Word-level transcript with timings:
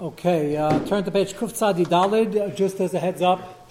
Okay, 0.00 0.56
uh, 0.56 0.80
turn 0.86 1.04
to 1.04 1.10
page 1.12 1.34
Kuftzadi 1.34 1.86
Dalid. 1.86 2.56
Just 2.56 2.80
as 2.80 2.94
a 2.94 2.98
heads 2.98 3.22
up, 3.22 3.70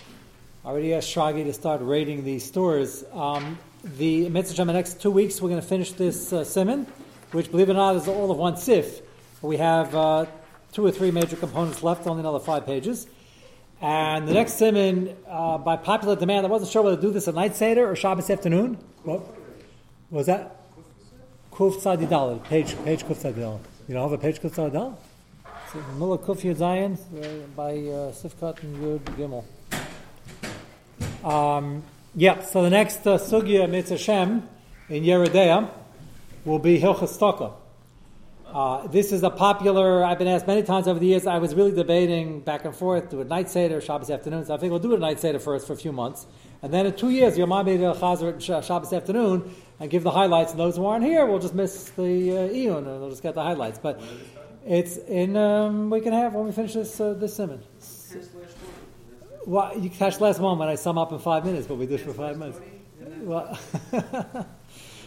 I 0.64 0.69
already 0.69 0.93
asked 0.93 1.14
Shragi 1.14 1.43
to 1.43 1.51
start 1.51 1.82
rating 1.83 2.24
these 2.24 2.46
stores. 2.46 3.03
Um, 3.11 3.59
the 3.83 4.30
Mitzvah 4.30 4.62
in 4.62 4.67
the 4.67 4.74
next 4.74 5.01
two 5.01 5.12
weeks, 5.12 5.42
we're 5.42 5.50
going 5.50 5.59
to 5.59 5.67
finish 5.67 5.92
this 5.92 6.32
uh, 6.32 6.46
simon, 6.46 6.88
which, 7.33 7.51
believe 7.51 7.67
it 7.67 7.74
or 7.74 7.75
not, 7.75 7.98
is 7.98 8.07
all 8.07 8.32
of 8.32 8.38
one 8.38 8.55
sif. 8.55 9.02
We 9.41 9.57
have 9.57 9.94
uh, 9.94 10.25
two 10.71 10.86
or 10.86 10.91
three 10.91 11.11
major 11.11 11.36
components 11.36 11.83
left, 11.83 12.07
only 12.07 12.21
another 12.21 12.39
five 12.39 12.65
pages. 12.65 13.05
And 13.81 14.25
the 14.25 14.33
next 14.33 14.53
simon, 14.53 15.17
uh, 15.27 15.57
by 15.57 15.75
popular 15.75 16.15
demand, 16.15 16.45
I 16.45 16.49
wasn't 16.49 16.71
sure 16.71 16.83
whether 16.83 16.95
to 16.95 17.01
do 17.01 17.11
this 17.11 17.27
at 17.27 17.35
night 17.35 17.57
Seder 17.57 17.91
or 17.91 17.97
Shabbos 17.97 18.29
afternoon. 18.29 18.77
What 19.03 19.23
was 20.09 20.27
that? 20.27 20.55
Kuf 21.51 21.81
Tzadi 21.81 22.07
Dalid, 22.07 22.45
page, 22.45 22.81
page 22.85 23.03
Kuf 23.03 23.17
Tzadi 23.17 23.33
Dalid. 23.33 23.59
You 23.89 23.95
don't 23.95 24.09
have 24.09 24.17
a 24.17 24.21
page 24.21 24.39
Kuf 24.39 24.51
Tzadi 24.51 24.71
Dalid? 24.71 24.95
Mullah 25.73 26.19
Kuf 26.19 26.41
Yud 26.41 26.59
by 27.55 27.71
uh, 27.71 28.11
Sifkat 28.11 28.61
and 28.61 28.77
Yud 28.77 29.00
Gimel. 29.18 29.43
Um, 31.25 31.81
yeah, 32.14 32.41
so 32.41 32.62
the 32.62 32.70
next 32.70 33.08
uh, 33.08 33.18
Sugya 33.18 33.68
Mitzvah 33.68 34.44
in 34.90 35.04
Yoreh 35.04 35.34
Deah 35.34 35.72
will 36.45 36.59
be 36.59 36.80
Hilchas 36.80 37.17
Taka. 37.17 37.54
Uh, 38.45 38.86
this 38.88 39.12
is 39.12 39.23
a 39.23 39.31
popular, 39.31 40.04
I've 40.04 40.20
been 40.20 40.28
asked 40.28 40.45
many 40.45 40.62
times 40.62 40.88
over 40.88 41.00
the 41.00 41.08
years. 41.08 41.26
I 41.26 41.40
was 41.40 41.55
really 41.55 41.72
debating 41.72 42.42
back 42.42 42.66
and 42.66 42.76
forth, 42.76 43.09
do 43.09 43.22
a 43.22 43.23
night 43.23 43.50
Seder, 43.50 43.81
Shabbos 43.81 44.12
afternoon. 44.12 44.45
So 44.45 44.53
I 44.53 44.58
think 44.58 44.70
we'll 44.70 44.80
do 44.80 44.94
a 44.94 45.00
night 45.00 45.20
Seder 45.20 45.40
first 45.40 45.66
for 45.66 45.73
a 45.73 45.78
few 45.78 45.92
months. 45.92 46.28
And 46.62 46.72
then 46.72 46.86
in 46.86 46.94
two 46.94 47.09
years, 47.09 47.36
Yom 47.36 47.50
Chazer 47.50 48.64
Shabbos 48.64 48.94
afternoon 48.94 49.52
and 49.80 49.90
give 49.90 50.03
the 50.03 50.12
highlights. 50.12 50.52
And 50.52 50.59
those 50.59 50.76
who 50.76 50.86
aren't 50.86 51.03
here 51.03 51.26
will 51.26 51.40
just 51.40 51.55
miss 51.55 51.90
the 51.90 52.03
uh, 52.03 52.50
Iyun 52.50 52.78
and 52.78 52.86
they'll 52.86 53.09
just 53.09 53.23
get 53.23 53.34
the 53.34 53.42
highlights. 53.42 53.80
But 53.80 54.00
it's 54.66 54.98
in 54.98 55.35
um, 55.35 55.90
we 55.90 55.99
can 56.02 56.13
have 56.13 56.34
when 56.34 56.45
we 56.45 56.52
finish 56.52 56.73
this 56.73 56.99
uh, 56.99 57.13
this 57.13 57.35
sermon. 57.35 57.62
Well, 59.45 59.78
you 59.78 59.89
catch 59.89 60.22
last 60.22 60.39
one 60.39 60.58
when 60.58 60.70
I 60.70 60.75
sum 60.75 60.97
up 60.97 61.11
in 61.11 61.20
five 61.20 61.44
minutes, 61.44 61.67
but 61.67 61.75
we 61.75 61.86
do 61.86 61.95
it 61.95 62.02
for 62.02 62.14
five 62.14 62.38
minutes. 62.38 62.59
Well, 63.23 63.59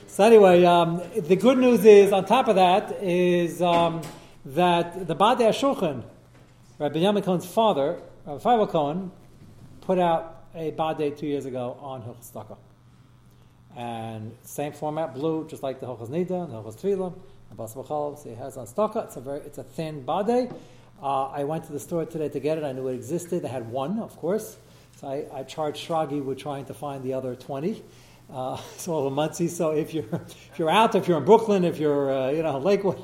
so 0.06 0.24
anyway, 0.24 0.62
um, 0.64 1.02
the 1.16 1.36
good 1.36 1.56
news 1.56 1.84
is 1.86 2.12
on 2.12 2.26
top 2.26 2.48
of 2.48 2.56
that 2.56 3.02
is 3.02 3.62
um, 3.62 4.02
that 4.44 5.06
the 5.06 5.16
Badei 5.16 5.48
Shulchan, 5.48 6.02
Rabbi 6.78 6.98
Yamin 6.98 7.24
Cohen's 7.24 7.46
father, 7.46 7.98
Rabbi 8.26 8.42
Feivel 8.42 8.68
Cohen, 8.68 9.10
put 9.80 9.98
out 9.98 10.44
a 10.54 10.70
Badei 10.72 11.16
two 11.16 11.26
years 11.26 11.46
ago 11.46 11.78
on 11.80 12.02
Hilchas 12.02 12.58
And 13.74 14.36
same 14.42 14.72
format, 14.72 15.14
blue, 15.14 15.46
just 15.48 15.62
like 15.62 15.80
the 15.80 15.86
Hilchas 15.86 16.10
Nida 16.10 16.44
and 16.44 16.52
the 16.52 16.62
Hilchas 16.62 16.76
Tefillah. 16.76 17.14
So 17.56 18.22
it 18.26 18.38
has 18.38 18.56
on 18.56 18.66
staka. 18.66 19.04
It's 19.04 19.16
a 19.16 19.20
very, 19.20 19.40
it's 19.40 19.58
a 19.58 19.62
thin 19.62 20.04
bade. 20.04 20.50
Uh, 21.02 21.26
I 21.26 21.44
went 21.44 21.64
to 21.64 21.72
the 21.72 21.80
store 21.80 22.04
today 22.06 22.28
to 22.28 22.40
get 22.40 22.58
it. 22.58 22.64
I 22.64 22.72
knew 22.72 22.88
it 22.88 22.94
existed. 22.94 23.44
I 23.44 23.48
had 23.48 23.70
one, 23.70 23.98
of 23.98 24.16
course. 24.16 24.56
So 24.96 25.08
I, 25.08 25.40
I 25.40 25.42
charged 25.42 25.86
Shragi 25.86 26.24
with 26.24 26.38
trying 26.38 26.64
to 26.66 26.74
find 26.74 27.02
the 27.02 27.12
other 27.12 27.34
20. 27.34 27.82
Uh, 28.32 28.56
so 28.76 29.08
Monsey. 29.10 29.48
So 29.48 29.70
if 29.70 29.94
you're 29.94 30.04
if 30.12 30.58
you're 30.58 30.70
out, 30.70 30.94
if 30.94 31.08
you're 31.08 31.18
in 31.18 31.24
Brooklyn, 31.24 31.64
if 31.64 31.78
you're 31.78 32.10
uh, 32.10 32.30
you 32.30 32.42
know 32.42 32.58
Lakewood, 32.58 33.02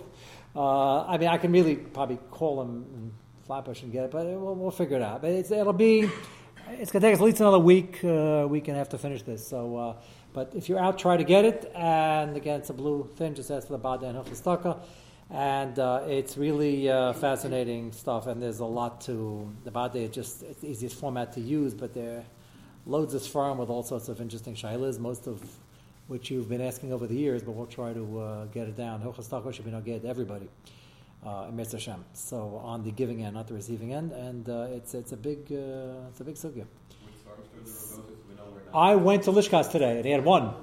uh, 0.57 1.05
I 1.05 1.19
mean 1.19 1.29
I 1.29 1.39
can 1.39 1.53
really 1.53 1.77
probably 1.77 2.19
call 2.31 2.57
them 2.59 2.87
in 2.95 3.13
Flatbush 3.47 3.83
and 3.83 3.93
get 3.93 4.05
it, 4.05 4.11
but 4.11 4.25
we'll, 4.27 4.55
we'll 4.55 4.71
figure 4.71 4.97
it 4.97 5.03
out. 5.03 5.23
But 5.23 5.31
it'll 5.31 5.73
be 5.73 6.11
it's 6.71 6.91
gonna 6.91 7.05
take 7.05 7.15
us 7.15 7.21
at 7.21 7.25
least 7.25 7.41
another 7.41 7.59
week, 7.59 8.03
uh, 8.05 8.47
week 8.49 8.69
and 8.69 8.77
a 8.77 8.79
half 8.79 8.89
to 8.91 8.99
finish 8.99 9.23
this. 9.23 9.47
So 9.47 9.77
uh, 9.77 9.97
but 10.33 10.53
if 10.55 10.69
you're 10.69 10.79
out, 10.79 10.99
try 10.99 11.17
to 11.17 11.25
get 11.25 11.45
it. 11.45 11.71
And 11.75 12.37
again, 12.37 12.61
it's 12.61 12.71
a 12.71 12.75
blue 12.75 13.09
thing, 13.17 13.35
just 13.35 13.51
ask 13.51 13.67
for 13.67 13.77
the 13.77 13.83
Bada 13.83 14.05
and 14.05 14.19
Hilchistaka. 14.19 14.81
And 15.31 15.79
uh, 15.79 16.03
it's 16.07 16.37
really 16.37 16.91
uh, 16.91 17.13
fascinating 17.15 17.93
stuff. 17.93 18.27
And 18.27 18.41
there's 18.43 18.61
a 18.61 18.67
lot 18.67 19.01
to 19.03 19.51
the 19.65 19.71
Bada. 19.71 19.97
It's 19.97 20.15
just 20.15 20.43
it's 20.43 20.61
the 20.61 20.69
easiest 20.69 20.99
format 20.99 21.33
to 21.35 21.41
use, 21.41 21.75
but 21.75 21.95
there 21.95 22.25
loads 22.87 23.15
of 23.15 23.25
farm 23.27 23.59
with 23.59 23.71
all 23.71 23.83
sorts 23.83 24.09
of 24.09 24.21
interesting 24.21 24.55
shailas, 24.55 24.99
most 24.99 25.27
of 25.27 25.41
which 26.09 26.31
you've 26.31 26.49
been 26.49 26.61
asking 26.61 26.93
over 26.93 27.07
the 27.07 27.15
years, 27.15 27.43
but 27.43 27.53
we'll 27.53 27.67
try 27.67 27.93
to 27.93 28.21
uh, 28.21 28.45
get 28.47 28.69
it 28.69 28.77
down. 28.77 29.01
Hilchistaka 29.01 29.55
should 29.55 29.65
be 29.65 29.71
not 29.71 29.85
get 29.85 30.05
everybody. 30.05 30.49
Uh. 31.25 31.51
So 32.15 32.61
on 32.65 32.83
the 32.83 32.91
giving 32.91 33.23
end, 33.23 33.35
not 33.35 33.47
the 33.47 33.55
receiving 33.55 33.95
end, 33.95 34.11
and 34.11 34.49
uh, 34.49 34.67
it's 34.71 34.93
it's 34.95 35.13
a 35.13 35.17
big 35.17 35.53
uh, 35.53 36.09
it's 36.09 36.21
a 36.21 36.25
big 36.25 36.35
sugya. 36.35 36.67
I 38.75 38.97
went 38.97 39.25
to 39.25 39.33
Lishkas 39.33 39.71
today, 39.71 39.97
and 39.97 40.05
he 40.05 40.11
had 40.11 40.25
one. 40.25 40.55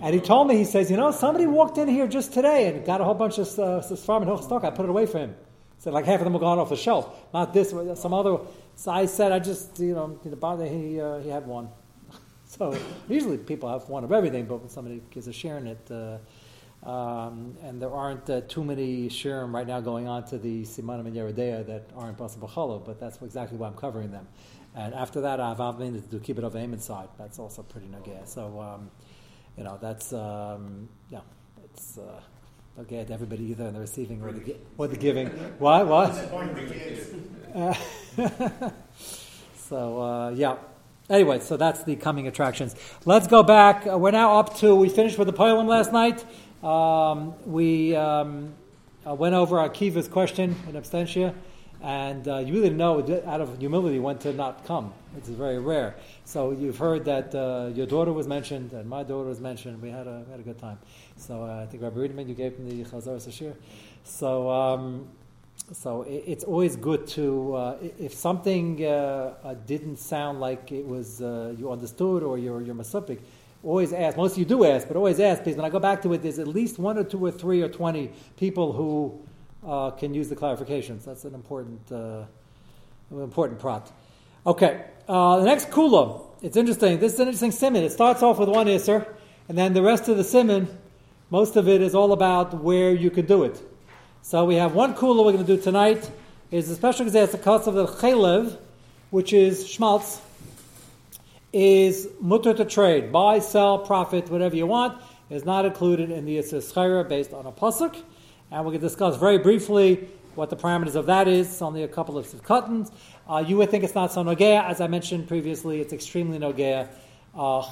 And 0.00 0.14
he 0.14 0.20
told 0.20 0.48
me, 0.48 0.56
he 0.56 0.64
says, 0.64 0.90
you 0.90 0.96
know, 0.96 1.12
somebody 1.12 1.46
walked 1.46 1.78
in 1.78 1.86
here 1.86 2.08
just 2.08 2.32
today 2.32 2.66
and 2.66 2.84
got 2.84 3.00
a 3.00 3.04
whole 3.04 3.14
bunch 3.14 3.38
of 3.38 3.58
uh, 3.58 3.80
farm 3.96 4.28
and 4.28 4.44
stock. 4.44 4.64
I 4.64 4.70
put 4.70 4.84
it 4.84 4.90
away 4.90 5.06
for 5.06 5.18
him. 5.18 5.36
Said, 5.78 5.92
like 5.92 6.04
half 6.04 6.20
of 6.20 6.24
them 6.24 6.32
were 6.32 6.40
gone 6.40 6.58
off 6.58 6.70
the 6.70 6.76
shelf. 6.76 7.16
Not 7.32 7.52
this, 7.52 7.70
some 7.94 8.12
other. 8.12 8.38
So 8.74 8.90
I 8.90 9.06
said, 9.06 9.30
I 9.30 9.38
just, 9.38 9.78
you 9.78 9.94
know, 9.94 10.18
he, 10.24 11.00
uh, 11.00 11.18
he 11.18 11.28
had 11.28 11.46
one. 11.46 11.68
so 12.46 12.76
usually 13.08 13.38
people 13.38 13.68
have 13.68 13.88
one 13.88 14.02
of 14.02 14.12
everything, 14.12 14.46
but 14.46 14.60
when 14.60 14.68
somebody 14.68 15.02
gives 15.10 15.28
a 15.28 15.32
share 15.32 15.58
in 15.58 15.68
it, 15.68 15.90
uh, 15.90 16.18
um, 16.88 17.56
and 17.62 17.80
there 17.80 17.92
aren't 17.92 18.28
uh, 18.28 18.40
too 18.42 18.64
many 18.64 19.08
shirim 19.08 19.52
right 19.52 19.66
now 19.66 19.80
going 19.80 20.08
on 20.08 20.24
to 20.26 20.38
the 20.38 20.62
Simanim 20.62 21.06
and 21.06 21.14
Yoreh 21.14 21.34
Deah 21.34 21.62
that 21.64 21.90
aren't 21.96 22.18
possible 22.18 22.48
chalo, 22.48 22.84
but 22.84 22.98
that's 22.98 23.22
exactly 23.22 23.56
why 23.56 23.68
I'm 23.68 23.74
covering 23.74 24.10
them. 24.10 24.26
And 24.74 24.94
after 24.94 25.20
that, 25.22 25.38
I've 25.38 25.58
been 25.78 25.94
to 25.94 26.00
do 26.00 26.18
kibbut 26.18 26.44
of 26.44 26.56
aim 26.56 26.72
inside. 26.72 27.08
That's 27.18 27.38
also 27.38 27.62
pretty 27.62 27.88
nagaya. 27.88 28.26
So, 28.26 28.60
um, 28.60 28.90
you 29.56 29.64
know, 29.64 29.78
that's 29.80 30.12
um, 30.12 30.88
yeah, 31.10 31.20
it's 31.62 31.98
uh, 31.98 32.20
nagaya 32.80 33.06
to 33.06 33.12
everybody 33.12 33.44
either 33.44 33.66
in 33.66 33.74
the 33.74 33.80
receiving 33.80 34.22
or 34.22 34.32
the 34.32 34.56
or 34.78 34.88
the 34.88 34.96
giving. 34.96 35.28
What? 35.58 35.86
What? 35.86 36.14
so 39.56 40.00
uh, 40.00 40.30
yeah. 40.30 40.56
Anyway, 41.10 41.40
so 41.40 41.58
that's 41.58 41.84
the 41.84 41.96
coming 41.96 42.26
attractions. 42.26 42.74
Let's 43.04 43.26
go 43.26 43.42
back. 43.42 43.86
Uh, 43.86 43.98
we're 43.98 44.12
now 44.12 44.38
up 44.38 44.56
to. 44.58 44.74
We 44.74 44.88
finished 44.88 45.18
with 45.18 45.26
the 45.26 45.34
poem 45.34 45.66
last 45.66 45.92
night. 45.92 46.24
Um, 46.64 47.34
we 47.44 47.94
um, 47.94 48.54
uh, 49.06 49.14
went 49.14 49.34
over 49.34 49.56
Akiva's 49.56 50.08
question 50.08 50.56
in 50.66 50.74
abstentia. 50.74 51.34
And 51.82 52.28
uh, 52.28 52.38
you 52.38 52.54
really 52.54 52.70
know, 52.70 53.00
out 53.26 53.40
of 53.40 53.58
humility, 53.58 53.98
when 53.98 54.16
to 54.18 54.32
not 54.32 54.64
come. 54.64 54.92
It's 55.16 55.28
very 55.28 55.58
rare. 55.58 55.96
So 56.24 56.52
you've 56.52 56.78
heard 56.78 57.04
that 57.06 57.34
uh, 57.34 57.70
your 57.74 57.86
daughter 57.86 58.12
was 58.12 58.28
mentioned, 58.28 58.72
and 58.72 58.88
my 58.88 59.02
daughter 59.02 59.28
was 59.28 59.40
mentioned. 59.40 59.82
We 59.82 59.90
had 59.90 60.06
a, 60.06 60.22
we 60.24 60.30
had 60.30 60.38
a 60.38 60.44
good 60.44 60.60
time. 60.60 60.78
So 61.16 61.42
uh, 61.42 61.62
I 61.62 61.66
think 61.66 61.82
Rabbi 61.82 61.98
Riedman, 61.98 62.28
you 62.28 62.36
gave 62.36 62.56
him 62.56 62.68
the 62.68 62.84
Chazar 62.84 63.16
Sashir. 63.16 63.54
So, 64.04 64.48
um, 64.48 65.08
so 65.72 66.02
it, 66.02 66.22
it's 66.26 66.44
always 66.44 66.76
good 66.76 67.08
to, 67.08 67.54
uh, 67.54 67.76
if 67.98 68.14
something 68.14 68.84
uh, 68.84 69.34
uh, 69.42 69.54
didn't 69.66 69.96
sound 69.96 70.38
like 70.38 70.70
it 70.70 70.86
was 70.86 71.20
you 71.20 71.68
understood 71.70 72.22
or 72.22 72.38
you're, 72.38 72.62
you're 72.62 72.76
masupik, 72.76 73.18
always 73.64 73.92
ask. 73.92 74.16
Most 74.16 74.32
of 74.32 74.38
you 74.38 74.44
do 74.44 74.64
ask, 74.64 74.86
but 74.86 74.96
always 74.96 75.18
ask 75.18 75.42
because 75.42 75.56
when 75.56 75.64
I 75.64 75.70
go 75.70 75.80
back 75.80 76.02
to 76.02 76.12
it, 76.12 76.22
there's 76.22 76.38
at 76.38 76.48
least 76.48 76.78
one 76.78 76.96
or 76.96 77.04
two 77.04 77.24
or 77.24 77.32
three 77.32 77.60
or 77.60 77.68
twenty 77.68 78.12
people 78.36 78.72
who 78.72 79.20
uh, 79.66 79.90
can 79.90 80.14
use 80.14 80.28
the 80.28 80.36
clarifications. 80.36 81.04
That's 81.04 81.24
an 81.24 81.34
important, 81.34 81.80
uh, 81.90 82.24
important 83.10 83.60
prat. 83.60 83.90
Okay, 84.46 84.84
uh, 85.08 85.38
the 85.38 85.44
next 85.44 85.70
kula. 85.70 86.26
It's 86.42 86.56
interesting. 86.56 86.98
This 86.98 87.14
is 87.14 87.20
an 87.20 87.28
interesting 87.28 87.52
simon. 87.52 87.84
It 87.84 87.92
starts 87.92 88.22
off 88.22 88.38
with 88.38 88.48
one 88.48 88.66
isser, 88.66 89.06
and 89.48 89.56
then 89.56 89.72
the 89.72 89.82
rest 89.82 90.08
of 90.08 90.16
the 90.16 90.24
simon, 90.24 90.68
most 91.30 91.56
of 91.56 91.68
it 91.68 91.80
is 91.80 91.94
all 91.94 92.12
about 92.12 92.62
where 92.62 92.92
you 92.92 93.10
can 93.10 93.26
do 93.26 93.44
it. 93.44 93.60
So 94.22 94.44
we 94.44 94.56
have 94.56 94.74
one 94.74 94.94
kula 94.94 95.24
we're 95.24 95.32
going 95.32 95.46
to 95.46 95.56
do 95.56 95.62
tonight. 95.62 96.10
Is 96.50 96.68
a 96.68 96.74
special 96.74 97.06
example 97.06 97.38
the 97.38 97.44
cost 97.44 97.66
of 97.66 97.74
the 97.74 97.86
chaylev, 97.86 98.58
which 99.10 99.32
is 99.32 99.66
schmaltz, 99.66 100.20
is 101.52 102.08
mutter 102.20 102.52
to 102.54 102.64
trade, 102.64 103.12
buy, 103.12 103.38
sell, 103.38 103.78
profit, 103.78 104.28
whatever 104.30 104.56
you 104.56 104.66
want, 104.66 105.00
is 105.30 105.44
not 105.44 105.64
included 105.64 106.10
in 106.10 106.24
the 106.24 106.38
Yisrael 106.38 107.08
based 107.08 107.32
on 107.32 107.46
a 107.46 107.52
pasuk. 107.52 108.02
And 108.52 108.62
going 108.64 108.74
to 108.74 108.78
discuss 108.80 109.16
very 109.16 109.38
briefly 109.38 110.10
what 110.34 110.50
the 110.50 110.56
parameters 110.56 110.94
of 110.94 111.06
that 111.06 111.26
is, 111.26 111.48
It's 111.48 111.62
only 111.62 111.84
a 111.84 111.88
couple 111.88 112.18
of 112.18 112.44
cuttings. 112.44 112.90
Uh, 113.26 113.42
you 113.46 113.56
would 113.56 113.70
think 113.70 113.82
it's 113.82 113.94
not 113.94 114.12
so 114.12 114.22
nogea. 114.22 114.62
As 114.62 114.78
I 114.82 114.88
mentioned 114.88 115.26
previously, 115.26 115.80
it's 115.80 115.94
extremely 115.94 116.38
nogea. 116.38 116.90
Uh, 117.34 117.66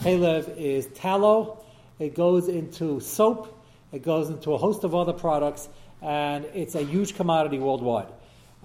is 0.56 0.86
tallow. 0.94 1.62
It 1.98 2.14
goes 2.14 2.48
into 2.48 2.98
soap. 2.98 3.62
It 3.92 4.02
goes 4.02 4.30
into 4.30 4.54
a 4.54 4.56
host 4.56 4.82
of 4.84 4.94
other 4.94 5.12
products, 5.12 5.68
and 6.00 6.46
it's 6.54 6.74
a 6.74 6.82
huge 6.82 7.14
commodity 7.14 7.58
worldwide. 7.58 8.08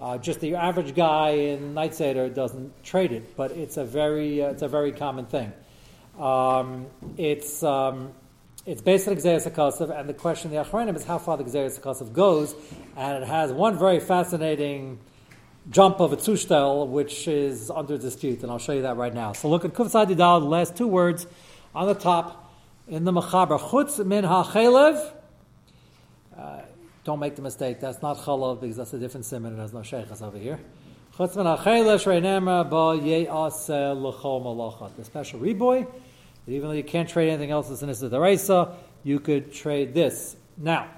Uh, 0.00 0.16
just 0.16 0.40
the 0.40 0.54
average 0.54 0.94
guy 0.94 1.32
in 1.32 1.74
Night 1.74 1.94
Seder 1.94 2.30
doesn't 2.30 2.82
trade 2.82 3.12
it, 3.12 3.36
but 3.36 3.50
it's 3.50 3.76
a 3.76 3.84
very, 3.84 4.42
uh, 4.42 4.52
it's 4.52 4.62
a 4.62 4.68
very 4.68 4.92
common 4.92 5.26
thing. 5.26 5.52
Um, 6.18 6.86
it's 7.18 7.62
um, 7.62 8.14
it's 8.66 8.82
based 8.82 9.06
on 9.06 9.14
Gzeres 9.14 9.48
HaKosav, 9.48 9.96
and 9.96 10.08
the 10.08 10.14
question 10.14 10.52
of 10.52 10.56
the 10.66 10.70
Achronim 10.70 10.96
is 10.96 11.04
how 11.04 11.18
far 11.18 11.36
the 11.36 11.44
Gzeres 11.44 11.78
HaKosav 11.78 12.12
goes, 12.12 12.56
and 12.96 13.22
it 13.22 13.26
has 13.28 13.52
one 13.52 13.78
very 13.78 14.00
fascinating 14.00 14.98
jump 15.70 16.00
of 16.00 16.12
a 16.12 16.16
Tzushtel, 16.16 16.88
which 16.88 17.28
is 17.28 17.70
under 17.70 17.96
dispute, 17.96 18.42
and 18.42 18.50
I'll 18.50 18.58
show 18.58 18.72
you 18.72 18.82
that 18.82 18.96
right 18.96 19.14
now. 19.14 19.32
So 19.34 19.48
look 19.48 19.64
at 19.64 19.72
Kuf 19.72 19.92
Dal, 19.92 20.40
the 20.40 20.46
last 20.46 20.76
two 20.76 20.88
words 20.88 21.28
on 21.76 21.86
the 21.86 21.94
top 21.94 22.52
in 22.88 23.04
the 23.04 23.12
Machaber. 23.12 23.60
Chutz 23.60 24.04
min 24.04 24.24
ha'chelev, 24.24 25.12
uh, 26.36 26.62
don't 27.04 27.20
make 27.20 27.36
the 27.36 27.42
mistake. 27.42 27.78
That's 27.78 28.02
not 28.02 28.16
chalav 28.18 28.60
because 28.60 28.76
that's 28.76 28.92
a 28.92 28.98
different 28.98 29.26
simon 29.26 29.52
and 29.52 29.60
there's 29.60 29.72
no 29.72 29.80
sheikhas 29.80 30.22
over 30.22 30.38
here. 30.38 30.58
The 31.16 31.24
special 35.04 35.40
reboy, 35.40 35.86
even 36.46 36.68
though 36.68 36.74
you 36.74 36.84
can't 36.84 37.08
trade 37.08 37.28
anything 37.28 37.50
else 37.50 37.70
as 37.70 37.82
an 37.82 37.90
Issa 37.90 38.76
you 39.02 39.20
could 39.20 39.52
trade 39.52 39.94
this. 39.94 40.36
Now, 40.56 40.88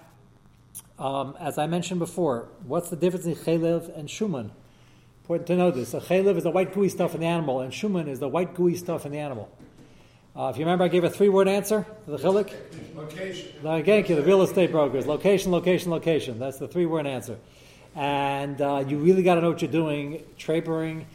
um, 0.98 1.36
as 1.38 1.58
I 1.58 1.66
mentioned 1.66 2.00
before, 2.00 2.48
what's 2.66 2.90
the 2.90 2.96
difference 2.96 3.26
in 3.26 3.34
chaylev 3.34 3.96
and 3.96 4.08
shuman? 4.08 4.50
Important 5.22 5.46
to 5.48 5.56
know 5.56 5.70
this. 5.70 5.92
A 5.94 6.00
chaylev 6.00 6.36
is 6.36 6.44
the 6.44 6.50
white 6.50 6.72
gooey 6.72 6.88
stuff 6.88 7.14
in 7.14 7.20
the 7.20 7.26
animal, 7.26 7.60
and 7.60 7.72
shuman 7.72 8.08
is 8.08 8.18
the 8.18 8.28
white 8.28 8.54
gooey 8.54 8.76
stuff 8.76 9.04
in 9.04 9.12
the 9.12 9.18
animal. 9.18 9.50
Uh, 10.34 10.50
if 10.50 10.56
you 10.56 10.64
remember, 10.64 10.84
I 10.84 10.88
gave 10.88 11.04
a 11.04 11.10
three-word 11.10 11.48
answer 11.48 11.84
to 12.04 12.10
the 12.10 12.16
chilik. 12.16 12.52
Location. 12.94 13.52
Thank 13.62 14.08
you, 14.08 14.16
the 14.16 14.22
real 14.22 14.42
estate 14.42 14.70
brokers. 14.70 15.06
Location, 15.06 15.50
location, 15.50 15.90
location. 15.90 16.38
That's 16.38 16.58
the 16.58 16.68
three-word 16.68 17.06
answer 17.06 17.38
and 17.98 18.60
uh, 18.60 18.84
you 18.86 18.98
really 18.98 19.24
got 19.24 19.34
to 19.34 19.40
know 19.40 19.50
what 19.50 19.60
you're 19.60 19.70
doing. 19.70 20.22
Trapering 20.38 21.06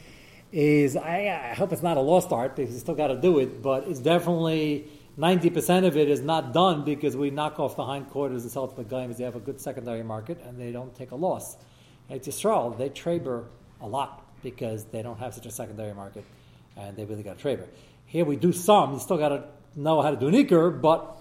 is, 0.54 0.96
I, 0.96 1.50
I, 1.52 1.56
hope 1.56 1.74
it's 1.74 1.82
not 1.82 1.98
a 1.98 2.00
lost 2.00 2.32
art 2.32 2.56
because 2.56 2.74
you 2.76 2.80
still 2.80 2.94
got 2.94 3.08
to 3.08 3.20
do 3.20 3.40
it, 3.40 3.64
but 3.64 3.88
it's 3.88 4.00
definitely 4.00 4.88
90% 5.18 5.88
of 5.88 5.98
it 5.98 6.10
is 6.10 6.22
not 6.22 6.54
done 6.54 6.86
because 6.86 7.18
we 7.18 7.32
knock 7.32 7.60
off 7.60 7.76
the 7.76 7.84
hindquarters 7.84 8.44
and 8.44 8.52
sell 8.52 8.68
to 8.68 8.76
the 8.76 8.84
guys. 8.84 9.18
They 9.18 9.24
have 9.24 9.36
a 9.36 9.40
good 9.40 9.60
secondary 9.60 10.04
market 10.04 10.40
and 10.46 10.60
they 10.60 10.72
don't 10.72 10.96
take 10.96 11.10
a 11.10 11.16
loss. 11.16 11.58
At 12.08 12.22
Yisrael, 12.22 12.78
they 12.78 12.90
traber 12.90 13.46
a 13.82 13.88
lot 13.88 14.24
because 14.44 14.86
they 14.86 15.02
don't 15.02 15.18
have 15.18 15.34
such 15.34 15.48
a 15.48 15.52
secondary 15.52 15.96
market 15.96 16.24
and 16.78 16.96
they 16.96 17.06
really 17.06 17.24
got 17.24 17.40
to 17.40 17.44
traber. 17.44 17.66
Here 18.06 18.24
we 18.24 18.36
do 18.36 18.54
some, 18.54 18.94
you 18.94 19.00
still 19.00 19.18
got 19.18 19.30
to 19.30 19.46
know 19.76 20.04
how 20.04 20.12
to 20.12 20.18
do 20.18 20.28
an 20.28 20.82
but 20.82 21.18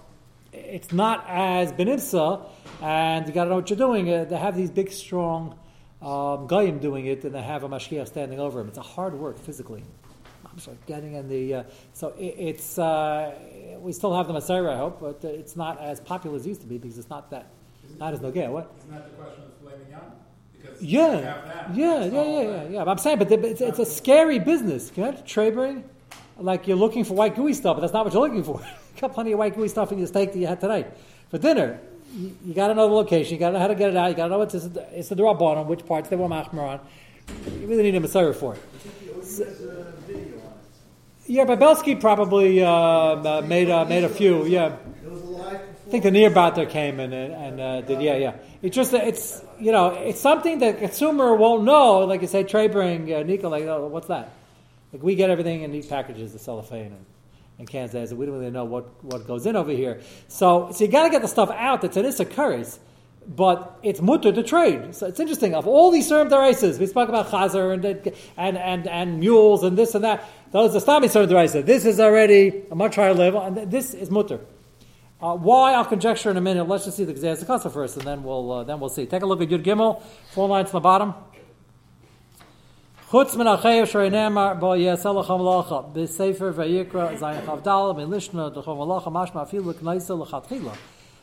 it's 0.51 0.93
not 0.93 1.25
as 1.27 1.71
benipsa, 1.73 2.47
and 2.83 3.27
you 3.27 3.33
got 3.33 3.45
to 3.45 3.49
know 3.49 3.55
what 3.55 3.69
you're 3.71 3.77
doing. 3.77 4.13
Uh, 4.13 4.25
they 4.25 4.37
have 4.37 4.55
these 4.55 4.69
big, 4.69 4.91
strong 4.91 5.57
um, 6.03 6.47
goyim 6.47 6.79
doing 6.79 7.05
it, 7.05 7.23
and 7.23 7.33
they 7.33 7.41
have 7.41 7.63
a 7.63 7.69
mashkiach 7.69 8.07
standing 8.07 8.39
over 8.39 8.59
him. 8.59 8.67
It's 8.67 8.77
a 8.77 8.81
hard 8.81 9.13
work 9.13 9.39
physically. 9.39 9.83
I'm 10.45 10.59
sorry, 10.59 10.77
getting 10.85 11.13
in 11.13 11.27
the 11.29 11.53
uh, 11.55 11.63
so 11.93 12.09
it, 12.09 12.35
it's 12.37 12.77
uh, 12.77 13.33
we 13.79 13.91
still 13.91 14.15
have 14.15 14.27
the 14.27 14.33
Masorah, 14.33 14.73
I 14.73 14.77
hope, 14.77 14.99
but 14.99 15.27
it's 15.27 15.55
not 15.55 15.79
as 15.81 15.99
popular 15.99 16.35
as 16.35 16.45
it 16.45 16.49
used 16.49 16.61
to 16.61 16.67
be 16.67 16.77
because 16.77 16.97
it's 16.97 17.09
not 17.09 17.31
that 17.31 17.47
isn't 17.85 17.99
not 17.99 18.13
as 18.13 18.21
no 18.21 18.31
gay. 18.31 18.47
What? 18.47 18.71
Isn't 18.79 18.91
that 18.91 19.09
the 19.09 19.23
question 19.23 19.43
of 19.45 19.53
filet 19.59 19.83
mignon? 19.83 20.11
Because 20.61 20.81
yeah, 20.81 21.19
yeah, 21.73 21.73
yeah, 21.73 22.05
yeah, 22.05 22.41
yeah, 22.41 22.67
yeah. 22.69 22.83
I'm 22.83 22.99
saying, 22.99 23.17
but 23.17 23.31
it's, 23.31 23.61
it's 23.61 23.79
a 23.79 23.85
scary 23.85 24.37
business. 24.37 24.91
Good, 24.91 25.25
trade 25.25 25.55
like 26.37 26.67
you're 26.67 26.77
looking 26.77 27.03
for 27.03 27.13
white 27.13 27.35
gooey 27.35 27.53
stuff, 27.53 27.77
but 27.77 27.81
that's 27.81 27.93
not 27.93 28.05
what 28.05 28.13
you're 28.13 28.21
looking 28.21 28.43
for. 28.43 28.59
you 28.95 29.01
got 29.01 29.13
plenty 29.13 29.31
of 29.31 29.39
white 29.39 29.55
gooey 29.55 29.67
stuff 29.67 29.91
in 29.91 29.97
your 29.97 30.07
steak 30.07 30.33
that 30.33 30.39
you 30.39 30.47
had 30.47 30.59
tonight 30.59 30.87
for 31.29 31.37
dinner. 31.37 31.79
You, 32.13 32.37
you 32.45 32.53
got 32.53 32.67
to 32.67 32.75
know 32.75 32.87
the 32.87 32.93
location. 32.93 33.33
You 33.33 33.39
got 33.39 33.49
to 33.49 33.53
know 33.53 33.59
how 33.59 33.67
to 33.67 33.75
get 33.75 33.89
it 33.89 33.97
out. 33.97 34.09
You 34.09 34.15
got 34.15 34.25
to 34.25 34.29
know 34.29 34.39
what 34.39 34.53
it's, 34.53 35.09
the 35.09 35.15
drop 35.15 35.41
on, 35.41 35.67
which 35.67 35.85
parts 35.85 36.09
they 36.09 36.15
were 36.15 36.27
machmer 36.27 36.61
on. 36.61 36.79
You 37.59 37.67
really 37.67 37.83
need 37.83 37.95
a 37.95 37.99
Masorah 37.99 38.35
for 38.35 38.55
it. 38.55 39.25
So, 39.25 39.45
yeah, 41.25 41.45
but 41.45 41.57
Belsky 41.57 41.95
probably 41.95 42.61
uh, 42.61 42.69
uh, 42.69 43.41
made 43.45 43.69
made 43.87 44.03
a 44.03 44.09
few. 44.09 44.45
Yeah, 44.45 44.75
I 44.75 45.89
think 45.89 46.03
the 46.03 46.11
Nearbatter 46.11 46.69
came 46.69 46.99
and 46.99 47.13
and 47.13 47.61
uh, 47.61 47.81
did. 47.81 48.01
Yeah, 48.01 48.17
yeah. 48.17 48.35
It's 48.61 48.75
just 48.75 48.93
it's 48.93 49.41
you 49.57 49.71
know 49.71 49.91
it's 49.91 50.19
something 50.19 50.59
that 50.59 50.79
consumer 50.79 51.33
won't 51.33 51.63
know. 51.63 51.99
Like 51.99 52.21
you 52.21 52.27
say, 52.27 52.43
trade 52.43 52.73
bring 52.73 53.13
uh, 53.13 53.23
Nico, 53.23 53.49
like 53.49 53.63
oh, 53.63 53.87
what's 53.87 54.07
that? 54.07 54.31
Like 54.91 55.01
we 55.01 55.15
get 55.15 55.29
everything 55.29 55.61
in 55.61 55.71
these 55.71 55.87
packages, 55.87 56.33
the 56.33 56.39
cellophane 56.39 56.87
and, 56.87 57.05
and 57.59 57.69
cans, 57.69 57.93
and 57.93 58.17
we 58.17 58.25
don't 58.25 58.35
really 58.35 58.51
know 58.51 58.65
what, 58.65 59.03
what 59.03 59.27
goes 59.27 59.45
in 59.45 59.55
over 59.55 59.71
here. 59.71 60.01
So, 60.27 60.71
so 60.71 60.83
you 60.83 60.91
got 60.91 61.03
to 61.03 61.09
get 61.09 61.21
the 61.21 61.27
stuff 61.27 61.51
out 61.51 61.81
that's 61.81 61.95
in 61.97 62.03
this 62.03 62.19
occurs, 62.19 62.79
but 63.27 63.79
it's 63.83 64.01
mutter 64.01 64.31
to 64.31 64.43
trade. 64.43 64.95
So 64.95 65.07
it's 65.07 65.19
interesting. 65.19 65.53
Of 65.55 65.67
all 65.67 65.91
these 65.91 66.07
served 66.07 66.31
races, 66.31 66.79
we 66.79 66.87
spoke 66.87 67.09
about 67.09 67.27
chazer 67.27 67.73
and, 67.73 67.85
and, 68.37 68.57
and, 68.57 68.87
and 68.87 69.19
mules 69.19 69.63
and 69.63 69.77
this 69.77 69.95
and 69.95 70.03
that. 70.03 70.27
Those 70.51 70.75
are 70.75 70.79
stami 70.79 71.09
served 71.09 71.31
races. 71.31 71.65
This 71.65 71.85
is 71.85 71.99
already 71.99 72.63
a 72.69 72.75
much 72.75 72.95
higher 72.95 73.13
level, 73.13 73.41
and 73.41 73.71
this 73.71 73.93
is 73.93 74.09
mutter. 74.09 74.39
Uh, 75.21 75.35
why? 75.35 75.73
I'll 75.73 75.85
conjecture 75.85 76.29
in 76.31 76.37
a 76.37 76.41
minute. 76.41 76.67
Let's 76.67 76.83
just 76.83 76.97
see 76.97 77.05
the 77.05 77.13
Gzeh 77.13 77.71
first, 77.71 77.95
and 77.95 78.05
then 78.05 78.23
we'll 78.23 78.51
uh, 78.51 78.63
then 78.65 78.81
we'll 78.81 78.89
see. 78.89 79.05
Take 79.05 79.21
a 79.21 79.25
look 79.25 79.41
at 79.41 79.47
Yud 79.47 79.63
Gimel, 79.63 80.03
four 80.31 80.49
lines 80.49 80.69
from 80.69 80.77
the 80.79 80.81
bottom. 80.81 81.13
Chutz 83.13 83.37
min 83.37 83.45
achayev 83.45 83.83
shrei 83.83 84.09
nemar 84.09 84.59
bo 84.59 84.71
yasel 84.71 85.13
lachem 85.13 85.39
lacha 85.39 85.93
b'sefer 85.93 86.51
vayikra 86.51 87.15
zayin 87.15 87.45
chavdal 87.45 87.95
min 87.95 88.07
lishna 88.09 88.51
malacha 88.51 89.11
mashma 89.11 89.47
afilu 89.47 89.71
k'naisa 89.71 90.17
l'chatchila. 90.17 90.75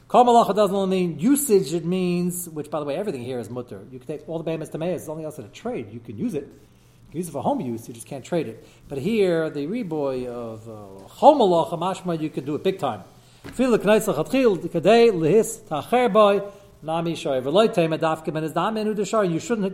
Kol 0.06 0.54
doesn't 0.54 0.76
only 0.76 1.08
mean 1.08 1.18
usage, 1.18 1.74
it 1.74 1.84
means, 1.84 2.48
which 2.48 2.70
by 2.70 2.78
the 2.78 2.86
way, 2.86 2.94
everything 2.94 3.24
here 3.24 3.40
is 3.40 3.50
mutter. 3.50 3.80
You 3.90 3.98
can 3.98 4.06
take 4.06 4.28
all 4.28 4.38
the 4.38 4.44
behemoths 4.44 4.70
to 4.70 4.80
it's 4.80 5.08
only 5.08 5.24
else 5.24 5.40
in 5.40 5.46
a 5.46 5.48
trade. 5.48 5.92
You 5.92 5.98
can 5.98 6.16
use 6.16 6.34
it. 6.34 6.44
You 6.44 7.10
can 7.10 7.16
use 7.16 7.28
it 7.28 7.32
for 7.32 7.42
home 7.42 7.60
use, 7.60 7.88
you 7.88 7.94
just 7.94 8.06
can't 8.06 8.24
trade 8.24 8.46
it. 8.46 8.64
But 8.88 8.98
here, 8.98 9.50
the 9.50 9.66
reboy 9.66 10.28
of 10.28 10.68
uh, 10.68 11.08
chol 11.18 11.40
malacha 11.40 11.76
mashma, 11.76 12.20
you 12.20 12.30
can 12.30 12.44
do 12.44 12.54
it 12.54 12.62
big 12.62 12.78
time. 12.78 13.02
Afilu 13.44 13.76
k'naisa 13.78 14.16
l'chatchil 14.16 14.58
kadei 14.68 15.10
lihis 15.10 15.58
tacher 15.62 16.12
boy 16.12 16.38
You 16.82 17.14
shouldn't 17.14 17.44
hit 17.44 17.50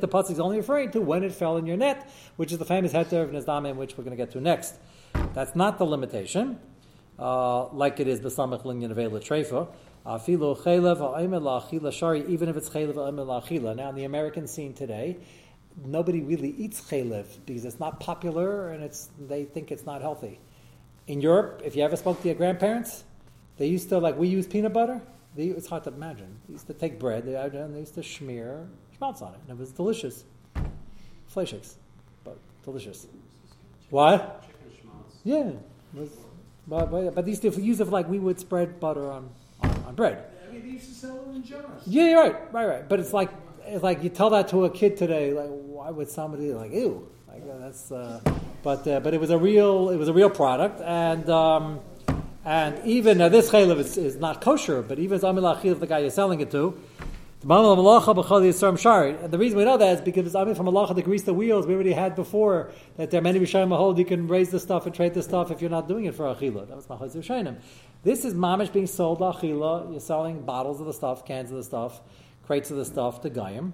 the 0.01 0.09
putz. 0.09 0.29
He's 0.29 0.41
only 0.41 0.57
referring 0.57 0.91
to 0.91 1.01
when 1.01 1.23
it 1.23 1.33
fell 1.33 1.57
in 1.57 1.65
your 1.65 1.77
net, 1.77 2.11
which 2.35 2.51
is 2.51 2.59
the 2.59 2.65
famous 2.65 2.93
heter 2.93 3.23
of 3.23 3.31
nizdamin, 3.31 3.77
which 3.77 3.97
we're 3.97 4.03
going 4.03 4.17
to 4.17 4.19
get 4.23 4.33
to 4.33 4.41
next. 4.41 4.75
That's 5.33 5.55
not 5.55 5.79
the 5.79 5.85
limitation, 5.85 6.59
uh, 7.17 7.69
like 7.69 8.01
it 8.01 8.09
is 8.09 8.21
b'samach 8.21 8.65
linyan 8.65 8.93
avela 8.93 9.21
treifa. 9.21 9.69
Even 12.29 12.49
if 12.49 12.57
it's 12.57 12.69
chaylev. 12.69 13.77
Now, 13.77 13.89
in 13.89 13.95
the 13.95 14.05
American 14.05 14.47
scene 14.47 14.73
today, 14.73 15.17
nobody 15.85 16.23
really 16.23 16.51
eats 16.51 16.81
chaylev 16.81 17.27
because 17.45 17.65
it's 17.65 17.79
not 17.79 18.01
popular 18.01 18.71
and 18.71 18.83
it's 18.83 19.11
they 19.19 19.45
think 19.45 19.71
it's 19.71 19.87
not 19.87 20.03
healthy. 20.03 20.41
In 21.07 21.21
Europe, 21.21 21.63
if 21.65 21.77
you 21.77 21.85
ever 21.85 21.97
spoke 21.97 22.21
to 22.23 22.29
your 22.29 22.37
grandparents, 22.37 23.05
they 23.59 23.67
used 23.67 23.89
to 23.91 23.99
like 23.99 24.17
we 24.17 24.29
use 24.29 24.47
peanut 24.47 24.73
butter. 24.73 25.03
They, 25.37 25.49
it's 25.49 25.69
hard 25.69 25.85
to 25.85 25.91
imagine. 25.91 26.39
They 26.49 26.55
used 26.55 26.67
to 26.69 26.75
take 26.75 26.99
bread, 26.99 27.27
they, 27.27 27.33
they 27.33 27.79
used 27.79 27.95
to 27.95 28.03
smear 28.03 28.67
schmaltz 28.97 29.21
on 29.21 29.35
it, 29.35 29.41
and 29.49 29.59
it 29.59 29.61
was 29.61 29.71
delicious. 29.71 30.25
Fleshix, 31.35 31.75
but 32.25 32.39
delicious. 32.65 33.07
What? 33.91 34.45
Yeah. 35.25 35.51
Was, 35.93 36.11
but, 36.67 36.91
but, 36.91 37.15
but 37.15 37.25
they 37.25 37.33
used 37.33 37.45
use 37.45 37.81
it 37.81 37.89
like 37.89 38.09
we 38.09 38.19
would 38.19 38.41
spread 38.41 38.81
butter 38.81 39.11
on, 39.11 39.29
on, 39.61 39.71
on 39.89 39.95
bread. 39.95 40.25
I 40.49 40.53
mean, 40.53 40.63
they 40.63 40.69
used 40.71 40.89
to 40.89 40.95
sell 40.95 41.21
it 41.29 41.37
in 41.37 41.43
jars. 41.45 41.83
Yeah, 41.87 42.09
you're 42.11 42.23
right, 42.23 42.53
right, 42.53 42.67
right. 42.67 42.89
But 42.89 43.01
it's 43.01 43.13
like, 43.13 43.31
it's 43.67 43.83
like 43.83 44.03
you 44.03 44.09
tell 44.09 44.31
that 44.31 44.49
to 44.49 44.65
a 44.65 44.71
kid 44.71 44.97
today, 44.97 45.33
like, 45.33 45.49
why 45.49 45.91
would 45.91 46.09
somebody, 46.09 46.53
like, 46.55 46.73
ew. 46.73 47.09
Like, 47.29 47.43
uh, 47.43 47.59
that's, 47.59 47.93
uh, 47.93 48.21
but, 48.63 48.87
uh, 48.89 49.01
but 49.01 49.13
it 49.13 49.21
was 49.21 49.31
a 49.31 49.39
real, 49.39 49.91
it 49.91 49.97
was 49.97 50.09
a 50.09 50.13
real 50.13 50.31
product, 50.31 50.81
and, 50.81 51.29
um, 51.29 51.81
and 52.47 52.81
even 52.87 53.21
uh, 53.21 53.29
this 53.29 53.51
chaylev 53.51 53.79
is, 53.79 53.99
is, 53.99 54.17
not 54.17 54.41
kosher, 54.41 54.81
but 54.81 55.01
even 55.01 55.19
zamil 55.19 55.55
achil 55.55 55.79
the 55.79 55.87
guy 55.87 55.99
you're 55.99 56.11
selling 56.11 56.41
it 56.41 56.53
to, 56.53 56.81
the 57.41 57.47
the 57.47 59.39
reason 59.39 59.59
we 59.59 59.65
know 59.65 59.77
that 59.77 59.95
is 59.97 60.01
because 60.01 60.27
it's 60.27 60.35
Amir 60.35 60.55
from 60.55 60.69
Allah 60.69 60.95
that 60.95 61.03
grease 61.03 61.25
the 61.25 61.35
wheels 61.35 61.67
we 61.67 61.75
already 61.75 61.93
had 61.93 62.15
before 62.15 62.71
that 62.97 63.11
there 63.11 63.19
are 63.19 63.23
many 63.23 63.41
Rishayim 63.41 63.77
hold 63.77 63.99
you 63.99 64.05
can 64.05 64.27
raise 64.27 64.51
the 64.51 64.59
stuff 64.59 64.87
and 64.87 64.95
trade 64.95 65.15
the 65.15 65.23
stuff 65.23 65.51
if 65.51 65.61
you're 65.61 65.71
not 65.71 65.87
doing 65.87 66.07
it 66.07 66.15
for 66.15 66.25
Achila. 66.25 66.67
That 66.69 66.77
was 66.77 66.87
Machaz 66.87 67.17
Rishayim. 67.17 67.57
This 68.03 68.25
is 68.25 68.33
Mamish 68.35 68.73
being 68.73 68.87
sold 68.87 69.19
Achila. 69.21 69.91
You're 69.91 70.01
selling 70.01 70.43
bottles 70.43 70.81
of 70.81 70.87
the 70.87 70.93
stuff, 70.93 71.27
cans 71.27 71.51
of 71.51 71.57
the 71.57 71.65
stuff, 71.65 72.01
crates 72.47 72.71
of 72.71 72.79
the 72.79 72.85
stuff 72.85 73.21
to 73.23 73.31
Gayim, 73.31 73.73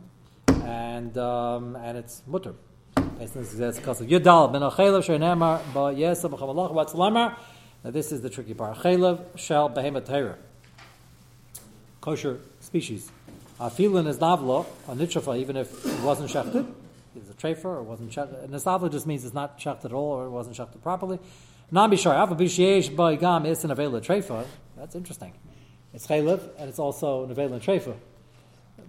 and 0.64 1.16
um, 1.18 1.76
and 1.76 1.96
it's 1.98 2.22
mutter. 2.26 2.54
What's 2.94 3.34
lamar? 6.94 7.36
Now 7.84 7.90
this 7.90 8.12
is 8.12 8.20
the 8.20 8.30
tricky 8.30 8.54
part. 8.54 8.78
Chaylev 8.78 9.20
shall 9.36 9.68
behemoth. 9.68 10.36
Kosher 12.00 12.40
species. 12.60 13.10
Afilin 13.60 14.08
is 14.08 14.18
navlo, 14.18 14.66
a 14.88 14.94
nitrafa, 14.94 15.38
even 15.38 15.56
if 15.56 15.86
it 15.86 16.00
wasn't 16.00 16.30
shechted. 16.30 16.66
It's 17.14 17.30
a 17.30 17.34
trefer 17.34 17.66
or 17.66 17.82
wasn't 17.82 18.10
shechted. 18.10 18.48
Nisavla 18.48 18.90
just 18.90 19.06
means 19.06 19.24
it's 19.24 19.34
not 19.34 19.58
shechted 19.58 19.86
at 19.86 19.92
all 19.92 20.12
or 20.12 20.26
it 20.26 20.30
wasn't 20.30 20.56
shechted 20.56 20.82
properly. 20.82 21.18
Nambishar, 21.72 22.14
Alpha 22.14 22.34
Bishiesh 22.34 22.94
by 22.94 23.16
Gam 23.16 23.46
is 23.46 23.64
an 23.64 23.70
avela 23.70 24.00
trefa. 24.00 24.46
That's 24.76 24.94
interesting. 24.94 25.32
It's 25.92 26.06
chaylev 26.06 26.40
and 26.58 26.68
it's 26.68 26.78
also 26.78 27.24
an 27.24 27.34
avela 27.34 27.60
trefa. 27.60 27.94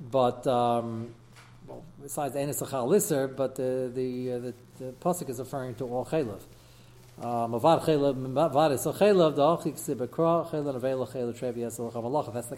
But, 0.10 0.48
um, 0.48 1.14
well, 1.68 1.84
besides 2.02 2.36
Enes 2.36 2.88
Lister, 2.88 3.28
but 3.28 3.56
the, 3.56 3.92
the, 3.94 4.32
uh, 4.32 4.40
the, 4.40 4.54
the 4.80 4.92
Pasuk 4.94 5.30
is 5.30 5.40
referring 5.40 5.76
to 5.76 5.86
all 5.86 6.06
chaylev. 6.06 6.40
That's 7.22 7.54
the 7.54 7.60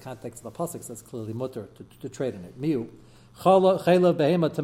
context 0.01 0.43
of 0.43 0.43
the 0.43 0.51
pasuk. 0.57 0.87
That's 0.87 1.01
clearly 1.01 1.33
mutter 1.33 1.67
to, 1.75 1.83
to, 1.83 1.99
to 1.99 2.09
trade 2.09 2.35
in 2.35 2.45
it. 2.45 2.57
Miu. 2.59 2.87
Behema. 3.43 4.63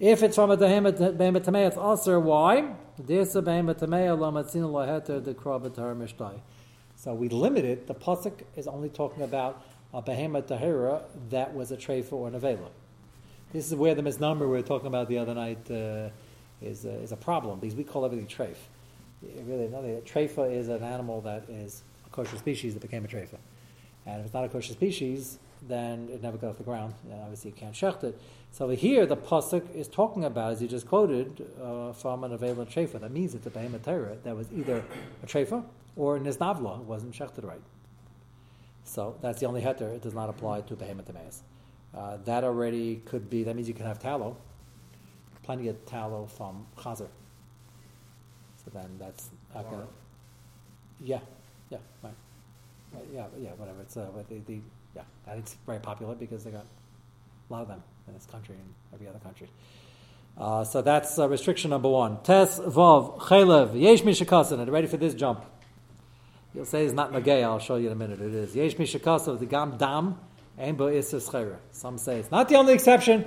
If 0.00 0.22
it's 0.24 0.34
from 0.34 0.50
a 0.50 0.56
behema 0.56 1.40
tameya, 1.40 1.68
it's 1.68 1.76
aser. 1.76 2.18
Why? 2.18 2.74
Desa 3.00 3.40
behema 3.40 3.78
tameya 3.78 4.18
lo 4.18 4.32
matzina 4.32 4.68
laheter 4.70 5.20
de 5.20 5.34
kra 5.34 5.60
b'tar. 5.60 6.40
So 6.96 7.14
we 7.14 7.28
limit 7.28 7.64
it. 7.64 7.86
The 7.86 7.94
pasuk 7.94 8.42
is 8.56 8.66
only 8.66 8.88
talking 8.88 9.22
about 9.22 9.62
a 9.94 10.02
behemoth 10.02 10.48
tahira 10.48 11.04
that 11.30 11.54
was 11.54 11.70
a 11.70 11.76
treifa 11.76 12.12
or 12.12 12.26
an 12.28 12.34
avela. 12.34 12.70
This 13.52 13.66
is 13.68 13.74
where 13.74 13.94
the 13.94 14.02
misnomer 14.02 14.46
we 14.46 14.52
were 14.52 14.62
talking 14.62 14.86
about 14.86 15.08
the 15.08 15.18
other 15.18 15.34
night 15.34 15.70
uh, 15.70 16.08
is, 16.62 16.86
uh, 16.86 16.88
is 16.88 17.12
a 17.12 17.16
problem 17.16 17.60
because 17.60 17.76
we 17.76 17.84
call 17.84 18.06
everything 18.06 18.26
treif. 18.26 18.56
Really, 19.22 19.68
nothing. 19.68 20.00
Treifa 20.00 20.50
is 20.50 20.68
an 20.68 20.82
animal 20.82 21.20
that 21.20 21.44
is 21.50 21.82
a 22.06 22.10
kosher 22.10 22.38
species 22.38 22.72
that 22.72 22.80
became 22.80 23.04
a 23.04 23.08
treifa. 23.08 23.36
And 24.06 24.20
if 24.20 24.24
it's 24.24 24.34
not 24.34 24.44
a 24.44 24.48
kosher 24.48 24.72
species, 24.72 25.38
then 25.68 26.08
it 26.10 26.22
never 26.22 26.38
got 26.38 26.48
off 26.48 26.56
the 26.56 26.64
ground. 26.64 26.94
And 27.10 27.20
obviously, 27.20 27.50
you 27.50 27.56
can't 27.56 27.74
shecht 27.74 28.04
it. 28.04 28.18
So 28.52 28.70
here, 28.70 29.04
the 29.04 29.18
pasuk 29.18 29.74
is 29.76 29.86
talking 29.86 30.24
about, 30.24 30.52
as 30.52 30.62
you 30.62 30.66
just 30.66 30.88
quoted, 30.88 31.46
uh, 31.62 31.92
from 31.92 32.24
an 32.24 32.32
available 32.32 32.64
treifa. 32.64 33.00
That 33.00 33.12
means 33.12 33.34
it's 33.34 33.46
a 33.46 33.50
behemoth 33.50 33.84
Torah 33.84 34.16
that 34.24 34.34
was 34.34 34.50
either 34.52 34.82
a 35.22 35.26
treifa 35.26 35.62
or 35.94 36.18
niznavla, 36.18 36.78
wasn't 36.84 37.12
shechted 37.12 37.44
right. 37.44 37.60
So 38.84 39.16
that's 39.20 39.40
the 39.40 39.46
only 39.46 39.60
heter. 39.60 39.94
It 39.94 40.02
does 40.02 40.14
not 40.14 40.30
apply 40.30 40.62
to 40.62 40.74
behemoth 40.74 41.06
demeas. 41.06 41.42
Uh, 41.94 42.16
that 42.24 42.44
already 42.44 43.02
could 43.04 43.28
be. 43.28 43.44
That 43.44 43.54
means 43.54 43.68
you 43.68 43.74
can 43.74 43.86
have 43.86 43.98
tallow, 43.98 44.36
plenty 45.42 45.68
of 45.68 45.84
tallow 45.86 46.26
from 46.26 46.66
chazer. 46.78 47.08
So 48.64 48.70
then 48.72 48.96
that's 48.98 49.28
not 49.54 49.68
to. 49.70 49.86
Yeah, 51.00 51.18
yeah, 51.68 51.78
right. 52.02 52.14
right. 52.94 53.04
Yeah, 53.12 53.26
yeah, 53.38 53.50
whatever. 53.56 53.80
It's 53.82 53.96
uh, 53.96 54.06
the, 54.28 54.38
the 54.46 54.60
yeah, 54.94 55.02
and 55.26 55.38
it's 55.40 55.56
very 55.66 55.80
popular 55.80 56.14
because 56.14 56.44
they 56.44 56.50
got 56.50 56.64
a 57.50 57.52
lot 57.52 57.62
of 57.62 57.68
them 57.68 57.82
in 58.08 58.14
this 58.14 58.26
country 58.26 58.54
and 58.54 58.74
every 58.94 59.08
other 59.08 59.18
country. 59.18 59.48
Uh, 60.38 60.64
so 60.64 60.80
that's 60.80 61.18
uh, 61.18 61.28
restriction 61.28 61.70
number 61.70 61.88
one. 61.88 62.22
Tes 62.22 62.58
vov 62.58 63.18
chaylev 63.18 63.78
yesh 63.78 64.02
mishakasan. 64.02 64.70
Ready 64.70 64.86
for 64.86 64.96
this 64.96 65.12
jump? 65.12 65.44
You'll 66.54 66.64
say 66.64 66.84
it's 66.84 66.94
not 66.94 67.12
nagay. 67.12 67.42
I'll 67.42 67.58
show 67.58 67.76
you 67.76 67.88
in 67.88 67.92
a 67.92 67.96
minute. 67.96 68.20
It 68.20 68.32
is 68.32 68.56
yesh 68.56 68.76
mishakasan 68.76 69.38
the 69.38 69.46
gam 69.46 69.76
dam 69.76 70.18
and 70.62 70.78
bo 70.78 70.86
isis 70.86 71.28
Some 71.72 71.98
say 71.98 72.20
it's 72.20 72.30
not 72.30 72.48
the 72.48 72.54
only 72.54 72.72
exception. 72.72 73.26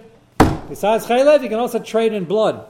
Besides 0.69 1.05
chaylev, 1.05 1.43
you 1.43 1.49
can 1.49 1.59
also 1.59 1.79
trade 1.79 2.13
in 2.13 2.23
blood. 2.23 2.65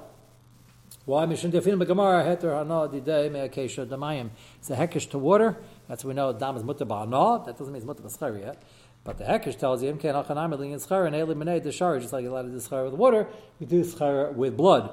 Why? 1.06 1.28
Mishnah 1.28 1.52
Defin 1.52 1.80
Begamara 1.82 2.26
Heter 2.26 2.58
Hana 2.58 2.90
Didei 2.90 3.32
Me'akesha 3.32 3.86
Damayim. 3.86 4.32
It's 4.58 4.72
a 4.72 4.76
hekesh 4.76 5.12
to 5.12 5.20
water. 5.20 5.56
That's 5.88 6.04
what 6.04 6.10
we 6.10 6.16
know 6.16 6.34
Dam 6.34 6.58
is 6.58 6.64
mutter 6.64 6.84
ba'ana. 6.84 7.46
That 7.46 7.60
doesn't 7.60 7.72
mean 7.72 7.78
it's 7.78 7.86
mutter 7.86 8.02
b'schar 8.02 8.40
yet. 8.40 8.64
But 9.04 9.20
the 9.20 9.26
hekesh 9.26 9.60
tells 9.60 9.84
you, 9.84 9.94
Imken 9.94 10.26
Achanam 10.26 10.54
Elin 10.54 10.72
Schar 10.80 11.06
and 11.06 11.16
Eli 11.16 11.36
Menei 11.36 11.64
Deshar, 11.64 12.02
just 12.02 12.12
like 12.12 12.24
you're 12.24 12.32
allowed 12.32 12.48
to 12.48 12.50
do 12.50 12.58
schar 12.58 12.86
with 12.86 12.96
water, 12.96 13.28
you 13.60 13.68
do 13.68 13.84
schar 13.84 14.34
with 14.34 14.58
blood. 14.58 14.90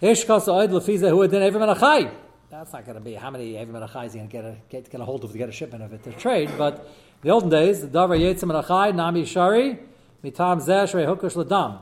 Ish 0.00 0.24
Kasa 0.24 0.50
Oid 0.50 0.70
Lefiza 0.70 1.24
Adin 1.24 1.40
Evim 1.40 1.64
Menachai. 1.64 2.12
That's 2.50 2.72
not 2.72 2.84
going 2.84 2.96
to 2.96 3.00
be 3.00 3.14
how 3.14 3.30
many 3.30 3.52
Evim 3.52 3.70
Menachai 3.70 4.06
is 4.06 4.14
going 4.14 4.26
to 4.26 4.32
get 4.32 4.44
a, 4.44 4.56
get, 4.68 4.90
get 4.90 5.00
a 5.00 5.04
hold 5.04 5.22
of 5.22 5.30
to 5.30 5.38
get 5.38 5.48
a 5.48 5.52
shipment 5.52 5.84
of 5.84 5.92
it 5.92 6.02
to 6.02 6.12
trade. 6.12 6.50
But 6.58 6.88
the 7.24 7.30
olden 7.30 7.48
days, 7.48 7.80
the 7.80 7.86
Davar 7.86 8.20
Yetzim 8.20 8.52
Menachai, 8.52 8.94
Nami 8.94 9.24
Shari, 9.24 9.78
Mitam 10.22 10.60
Zeh 10.62 10.84
Shrei 10.84 11.06
Hukush 11.06 11.42
Ladam. 11.42 11.80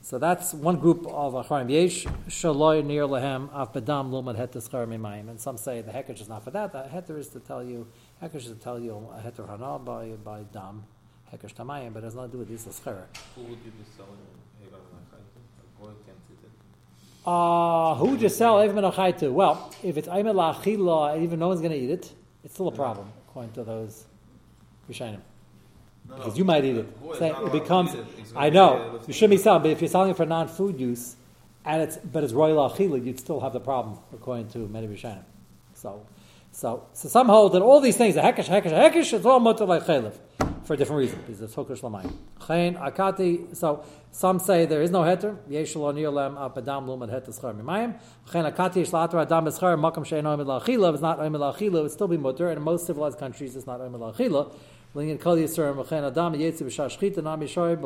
So 0.00 0.18
that's 0.18 0.52
one 0.52 0.80
group 0.80 1.06
of 1.06 1.34
acharim. 1.34 1.70
Yesh 1.70 2.06
shaloi 2.26 2.84
near 2.84 3.06
lehem 3.06 3.48
af 3.54 3.72
bedam 3.72 4.10
lumad 4.10 4.34
het 4.34 4.50
mimayim. 4.50 5.28
And 5.28 5.40
some 5.40 5.56
say 5.56 5.80
the 5.82 5.92
hekesh 5.92 6.20
is 6.22 6.28
not 6.28 6.42
for 6.42 6.50
that. 6.50 6.72
The 6.72 6.78
heter 6.92 7.16
is 7.16 7.28
to 7.28 7.38
tell 7.38 7.62
you 7.62 7.86
hekesh 8.20 8.34
is 8.34 8.46
to 8.46 8.54
tell 8.56 8.80
you 8.80 9.08
a 9.16 9.20
heter 9.20 9.48
hana 9.48 9.78
by 9.78 10.08
by 10.24 10.42
dam 10.52 10.82
hekesh 11.32 11.54
tamayim, 11.54 11.92
but 11.92 12.00
it 12.00 12.06
has 12.06 12.16
nothing 12.16 12.32
to 12.32 12.36
do 12.38 12.38
with 12.40 12.48
this 12.48 12.80
schar. 12.80 13.04
Who 13.36 13.42
would 13.42 13.60
you 13.64 13.70
be 13.70 13.84
selling 13.96 14.10
to 14.64 14.70
go 15.80 15.84
against 15.84 16.28
it? 16.32 16.50
uh, 17.24 17.94
who 17.94 18.06
would 18.08 18.20
you 18.20 18.28
sell 18.28 18.56
Evim 18.56 18.92
Achai 18.92 19.16
to? 19.18 19.30
Well, 19.30 19.72
if 19.84 19.96
it's 19.96 20.08
Ayim 20.08 20.24
La'achila, 20.24 21.22
even 21.22 21.38
no 21.38 21.46
one's 21.46 21.60
going 21.60 21.70
to 21.70 21.78
eat 21.78 21.90
it, 21.90 22.12
it's 22.42 22.54
still 22.54 22.66
a 22.66 22.72
problem, 22.72 23.12
according 23.28 23.52
to 23.52 23.62
those 23.62 24.06
No, 25.00 26.16
because 26.16 26.36
you 26.36 26.44
might 26.44 26.64
eat 26.64 26.76
it. 26.76 26.86
it 27.20 27.52
becomes. 27.52 27.94
It. 27.94 28.04
I 28.34 28.50
know 28.50 29.00
you 29.06 29.12
shouldn't 29.12 29.30
be 29.30 29.36
selling, 29.36 29.62
but 29.62 29.70
if 29.70 29.80
you're 29.80 29.88
selling 29.88 30.10
it 30.10 30.16
for 30.16 30.26
non-food 30.26 30.80
use, 30.80 31.16
and 31.64 31.82
it's 31.82 31.96
but 31.96 32.24
it's 32.24 32.32
royal 32.32 32.68
achila, 32.68 33.04
you'd 33.04 33.20
still 33.20 33.40
have 33.40 33.52
the 33.52 33.60
problem 33.60 33.98
according 34.12 34.48
to 34.48 34.58
many 34.68 34.88
rishonim. 34.88 35.24
So, 35.74 36.04
so, 36.50 36.86
so 36.92 37.08
some 37.08 37.28
hold 37.28 37.52
that 37.52 37.62
all 37.62 37.80
these 37.80 37.96
things, 37.96 38.14
the 38.14 38.20
hekesh, 38.20 38.48
hekesh, 38.48 38.72
hekesh, 38.72 39.12
it's 39.12 39.24
all 39.24 39.40
mutter 39.40 39.64
like 39.64 39.84
chaylev 39.84 40.14
for 40.64 40.74
a 40.74 40.76
different 40.76 41.00
reason 41.00 41.18
because 41.20 41.40
it's 41.40 41.54
hokush 41.54 41.80
lamayim. 41.80 42.12
Chayin 42.40 42.78
akati. 42.78 43.54
So 43.56 43.84
some 44.10 44.38
say 44.38 44.66
there 44.66 44.82
is 44.82 44.90
no 44.90 45.02
heter. 45.02 45.36
Yeshul 45.48 45.92
onir 45.92 46.12
lem 46.12 46.36
apadam 46.36 46.86
lumad 46.86 47.10
heter 47.10 47.38
schar 47.38 47.54
mimayim. 47.54 47.98
Chayin 48.28 48.52
akati 48.52 48.82
shlater 48.86 49.20
adam 49.20 49.46
eschar 49.46 49.78
makam 49.78 50.04
shein 50.04 50.24
oimid 50.24 50.46
lachila. 50.46 50.92
It's 50.92 51.02
not 51.02 51.18
oimid 51.18 51.38
lachila. 51.38 51.78
It 51.78 51.82
would 51.82 51.90
still 51.90 52.08
be 52.08 52.16
mutter, 52.16 52.48
and 52.48 52.58
in 52.58 52.62
most 52.62 52.86
civilized 52.86 53.18
countries, 53.18 53.56
it's 53.56 53.66
not 53.66 53.80
oimid 53.80 54.14
lachila. 54.14 54.54
Kol 54.94 55.02
adam 55.02 55.16
shchita 55.38 57.22
nami 57.22 57.46
shoy 57.46 57.76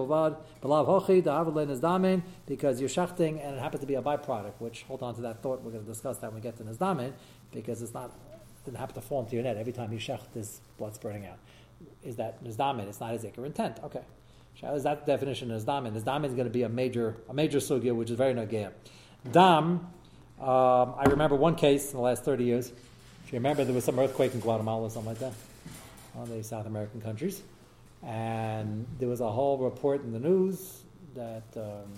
hochi 0.60 2.16
is 2.16 2.22
because 2.46 2.80
you're 2.80 2.88
shachting 2.88 3.40
and 3.40 3.54
it 3.54 3.60
happens 3.60 3.80
to 3.80 3.86
be 3.86 3.94
a 3.94 4.02
byproduct. 4.02 4.54
Which 4.58 4.82
hold 4.88 5.02
on 5.02 5.14
to 5.14 5.20
that 5.22 5.40
thought. 5.40 5.62
We're 5.62 5.70
going 5.70 5.84
to 5.84 5.90
discuss 5.90 6.18
that 6.18 6.32
when 6.32 6.36
we 6.36 6.40
get 6.40 6.56
to 6.56 6.64
nizdamen 6.64 7.12
because 7.52 7.80
it's 7.80 7.94
not 7.94 8.06
it 8.06 8.64
didn't 8.64 8.78
happen 8.78 8.96
to 8.96 9.00
fall 9.00 9.20
into 9.20 9.34
your 9.34 9.44
net 9.44 9.56
every 9.56 9.72
time 9.72 9.92
you 9.92 9.98
shecht. 9.98 10.32
This 10.34 10.60
blood 10.78 10.94
spurting 10.96 11.26
out. 11.26 11.38
Is 12.02 12.16
that 12.16 12.42
nizdamen? 12.42 12.88
It's 12.88 12.98
not 12.98 13.14
a 13.14 13.18
zikr 13.18 13.46
intent. 13.46 13.78
Okay. 13.84 14.02
Is 14.62 14.82
that 14.82 15.06
the 15.06 15.12
definition 15.12 15.52
of 15.52 15.62
nizdamen? 15.62 15.92
Nizdamen 15.92 16.26
is 16.26 16.34
going 16.34 16.48
to 16.48 16.52
be 16.52 16.64
a 16.64 16.68
major 16.68 17.16
a 17.28 17.34
major 17.34 17.58
sugya 17.58 17.94
which 17.94 18.10
is 18.10 18.16
very 18.16 18.34
nagaya. 18.34 18.72
Dam. 19.30 19.86
Um, 20.40 20.94
I 20.98 21.04
remember 21.06 21.36
one 21.36 21.54
case 21.54 21.92
in 21.92 21.98
the 21.98 22.02
last 22.02 22.24
thirty 22.24 22.44
years. 22.44 22.72
If 23.24 23.32
you 23.32 23.38
remember, 23.38 23.64
there 23.64 23.74
was 23.74 23.84
some 23.84 23.98
earthquake 23.98 24.34
in 24.34 24.40
Guatemala 24.40 24.86
or 24.86 24.90
something 24.90 25.10
like 25.10 25.18
that 25.18 25.32
on 26.16 26.28
the 26.28 26.42
South 26.42 26.66
American 26.66 27.00
countries. 27.00 27.42
And 28.02 28.86
there 28.98 29.08
was 29.08 29.20
a 29.20 29.30
whole 29.30 29.58
report 29.58 30.02
in 30.02 30.12
the 30.12 30.18
news 30.18 30.82
that 31.14 31.44
um, 31.56 31.92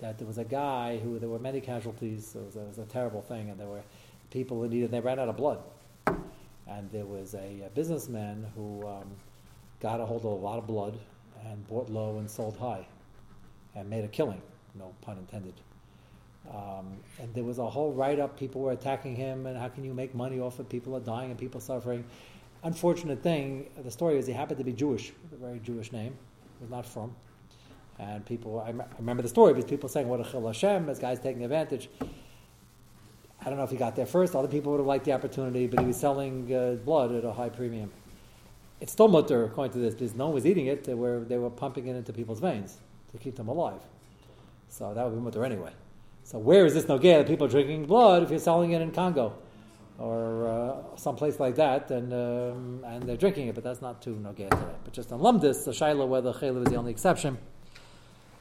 that 0.00 0.18
there 0.18 0.26
was 0.26 0.38
a 0.38 0.44
guy 0.44 0.98
who 0.98 1.18
there 1.18 1.28
were 1.28 1.38
many 1.38 1.60
casualties. 1.60 2.34
It 2.34 2.44
was, 2.44 2.56
it 2.56 2.66
was, 2.66 2.78
a 2.78 2.84
terrible 2.84 3.22
thing, 3.22 3.50
and 3.50 3.58
there 3.58 3.68
were 3.68 3.82
people 4.30 4.60
who 4.60 4.68
needed. 4.68 4.90
They 4.90 5.00
ran 5.00 5.18
out 5.18 5.28
of 5.28 5.36
blood, 5.36 5.58
and 6.66 6.90
there 6.90 7.06
was 7.06 7.34
a, 7.34 7.62
a 7.66 7.70
businessman 7.74 8.46
who 8.54 8.86
um, 8.86 9.10
got 9.80 10.00
a 10.00 10.06
hold 10.06 10.24
of 10.24 10.32
a 10.32 10.34
lot 10.34 10.58
of 10.58 10.66
blood 10.66 10.98
and 11.46 11.66
bought 11.68 11.88
low 11.88 12.18
and 12.18 12.30
sold 12.30 12.56
high, 12.58 12.86
and 13.74 13.88
made 13.88 14.04
a 14.04 14.08
killing. 14.08 14.42
No 14.74 14.94
pun 15.00 15.16
intended. 15.18 15.54
Um, 16.50 16.98
and 17.20 17.34
there 17.34 17.44
was 17.44 17.58
a 17.58 17.68
whole 17.68 17.92
write 17.92 18.20
up. 18.20 18.38
People 18.38 18.60
were 18.60 18.72
attacking 18.72 19.16
him, 19.16 19.46
and 19.46 19.56
how 19.56 19.68
can 19.68 19.84
you 19.84 19.94
make 19.94 20.14
money 20.14 20.38
off 20.38 20.58
of 20.58 20.68
people 20.68 20.94
are 20.94 21.00
dying 21.00 21.30
and 21.30 21.38
people 21.38 21.60
suffering? 21.60 22.04
Unfortunate 22.66 23.22
thing, 23.22 23.68
the 23.82 23.90
story 23.90 24.18
is 24.18 24.26
he 24.26 24.32
happened 24.32 24.58
to 24.58 24.64
be 24.64 24.72
Jewish, 24.72 25.12
a 25.32 25.36
very 25.36 25.60
Jewish 25.60 25.92
name, 25.92 26.14
was 26.60 26.68
not 26.68 26.84
from. 26.84 27.14
And 27.98 28.26
people, 28.26 28.60
I, 28.60 28.74
remember 28.98 29.22
the 29.22 29.28
story 29.28 29.54
because 29.54 29.70
people 29.70 29.88
saying, 29.88 30.08
what 30.08 30.20
a 30.20 30.30
chil 30.30 30.46
Hashem, 30.46 30.86
this 30.86 30.98
guy's 30.98 31.20
taking 31.20 31.44
advantage. 31.44 31.88
I 33.40 33.48
don't 33.48 33.56
know 33.56 33.64
if 33.64 33.70
he 33.70 33.76
got 33.76 33.94
there 33.94 34.04
first. 34.04 34.34
Other 34.34 34.48
people 34.48 34.72
would 34.72 34.78
have 34.78 34.86
liked 34.86 35.04
the 35.04 35.12
opportunity, 35.12 35.66
but 35.66 35.80
he 35.80 35.86
was 35.86 35.96
selling 35.96 36.52
uh, 36.52 36.72
blood 36.84 37.12
at 37.12 37.24
a 37.24 37.32
high 37.32 37.48
premium. 37.48 37.90
It's 38.80 38.92
still 38.92 39.08
mutter, 39.08 39.44
according 39.44 39.72
to 39.74 39.78
this, 39.78 39.94
because 39.94 40.14
no 40.14 40.26
one 40.26 40.34
was 40.34 40.44
eating 40.44 40.66
it. 40.66 40.84
They 40.84 40.94
were, 40.94 41.20
they 41.20 41.38
were 41.38 41.48
pumping 41.48 41.86
it 41.86 41.96
into 41.96 42.12
people's 42.12 42.40
veins 42.40 42.78
to 43.12 43.18
keep 43.18 43.36
them 43.36 43.48
alive. 43.48 43.80
So 44.68 44.92
that 44.92 45.04
would 45.04 45.14
be 45.14 45.20
mutter 45.20 45.44
anyway. 45.44 45.70
So 46.24 46.38
where 46.38 46.66
is 46.66 46.74
this 46.74 46.88
no 46.88 46.98
that 46.98 47.28
people 47.28 47.46
are 47.46 47.50
drinking 47.50 47.86
blood 47.86 48.24
if 48.24 48.30
you're 48.30 48.40
selling 48.40 48.72
it 48.72 48.82
in 48.82 48.90
Congo? 48.90 49.34
Or 49.98 50.48
uh, 50.48 50.96
someplace 50.96 51.40
like 51.40 51.56
that, 51.56 51.90
and 51.90 52.12
um, 52.12 52.84
and 52.86 53.02
they're 53.04 53.16
drinking 53.16 53.48
it, 53.48 53.54
but 53.54 53.64
that's 53.64 53.80
not 53.80 54.02
too 54.02 54.14
nogay 54.14 54.50
today. 54.50 54.74
But 54.84 54.92
just 54.92 55.10
on 55.12 55.20
lumdis, 55.20 55.64
the 55.64 55.70
shaila 55.70 56.06
whether 56.06 56.32
chaylev 56.32 56.66
is 56.66 56.72
the 56.72 56.76
only 56.76 56.90
exception. 56.90 57.38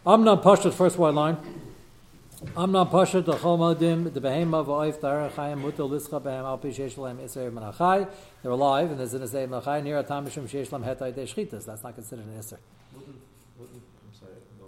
Amnon 0.06 0.40
Pashat, 0.40 0.74
first 0.74 0.98
white 0.98 1.14
line. 1.14 1.38
Amnon 2.58 2.88
Pashat, 2.88 3.26
the 3.26 3.34
chomodim, 3.34 4.14
the 4.14 4.20
behema 4.20 4.66
v'oif 4.66 5.00
darachayim 5.00 5.62
mutal 5.62 5.90
lischa 5.90 6.22
behem 6.22 6.44
al 6.44 6.58
pishesh 6.58 6.96
lehem 6.96 7.24
iser 7.24 7.50
menachai. 7.50 8.10
They're 8.44 8.52
alive, 8.52 8.92
and 8.92 9.00
there's 9.00 9.14
an 9.14 9.24
iser 9.24 9.48
menachai 9.48 9.82
near 9.82 10.00
atam 10.00 10.26
mishum 10.28 10.50
shesh 10.50 10.68
lehem 10.68 10.84
hetay 10.84 11.16
de 11.16 11.24
shchitas. 11.24 11.66
That's 11.66 11.84
not 11.84 11.96
considered 11.96 12.26
an 12.26 12.38
iser. 12.38 12.60
I'm 12.94 14.14
sorry, 14.20 14.34
no, 14.60 14.68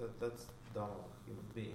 that, 0.00 0.20
that's 0.20 0.46
dam 0.74 0.84
of 0.84 0.88
a 0.90 1.26
human 1.26 1.44
being. 1.54 1.74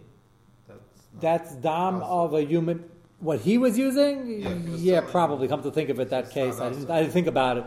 That's, 0.67 0.81
that's 1.21 1.55
dam 1.55 2.01
of 2.01 2.33
a 2.33 2.41
human 2.43 2.83
what 3.19 3.41
he 3.41 3.57
was 3.57 3.77
using? 3.77 4.41
Yeah, 4.41 4.53
was 4.71 4.83
yeah 4.83 5.01
probably. 5.01 5.47
Come 5.47 5.61
to 5.63 5.71
think 5.71 5.89
of 5.89 5.99
it, 5.99 6.09
that 6.09 6.31
case, 6.31 6.59
I 6.59 6.69
didn't, 6.69 6.89
I 6.89 7.01
didn't 7.01 7.13
think 7.13 7.27
about 7.27 7.57
it. 7.57 7.65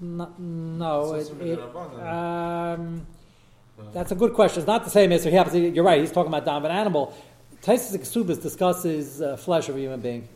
No, 0.00 0.32
no 0.38 1.14
it, 1.14 1.30
it, 1.40 1.58
um, 2.00 3.06
that's 3.92 4.12
a 4.12 4.14
good 4.14 4.32
question. 4.34 4.60
It's 4.60 4.66
not 4.66 4.84
the 4.84 4.90
same 4.90 5.12
answer. 5.12 5.30
You're 5.58 5.84
right. 5.84 6.00
He's 6.00 6.12
talking 6.12 6.32
about 6.32 6.44
down 6.44 6.64
an 6.64 6.72
animal. 6.72 7.14
Taisus 7.62 7.96
Kesubas 7.96 8.42
discusses 8.42 9.22
uh, 9.22 9.36
flesh 9.36 9.68
of 9.68 9.76
a 9.76 9.78
human 9.78 10.00
being 10.00 10.28